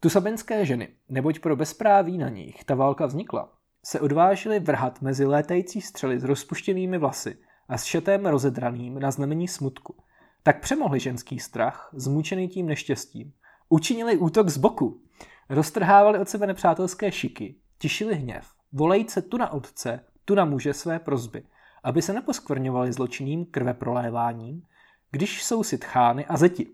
[0.00, 3.52] Tu sabinské ženy, neboť pro bezpráví na nich ta válka vznikla,
[3.84, 7.38] se odvážili vrhat mezi létající střely s rozpuštěnými vlasy
[7.72, 9.94] a s šetem rozedraným na znamení smutku.
[10.42, 13.32] Tak přemohli ženský strach, zmučený tím neštěstím.
[13.68, 15.00] Učinili útok z boku.
[15.48, 20.98] Roztrhávali od sebe nepřátelské šiky, tišili hněv, volejce tu na otce, tu na muže své
[20.98, 21.42] prozby,
[21.84, 24.62] aby se neposkvrňovali zločinným krve proléváním,
[25.10, 26.66] když jsou si tchány a zeti.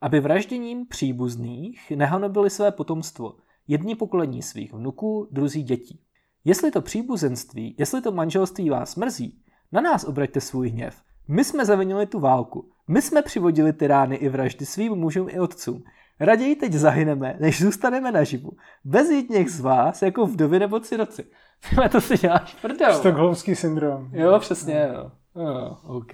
[0.00, 3.36] Aby vražděním příbuzných nehanobili své potomstvo,
[3.68, 6.00] jedni pokolení svých vnuků, druzí dětí.
[6.44, 11.02] Jestli to příbuzenství, jestli to manželství vás mrzí, na nás obraťte svůj hněv.
[11.28, 12.70] My jsme zavinili tu válku.
[12.88, 15.82] My jsme přivodili ty rány i vraždy svým mužům i otcům.
[16.20, 18.50] Raději teď zahyneme, než zůstaneme naživu.
[18.84, 21.24] Bez jedněch z vás, jako vdovy nebo ciroci.
[21.68, 22.94] Tyhle to si děláš prdel.
[22.94, 24.10] Stockholmský syndrom.
[24.12, 25.10] Jo, přesně, jo.
[25.34, 26.12] Oh, OK.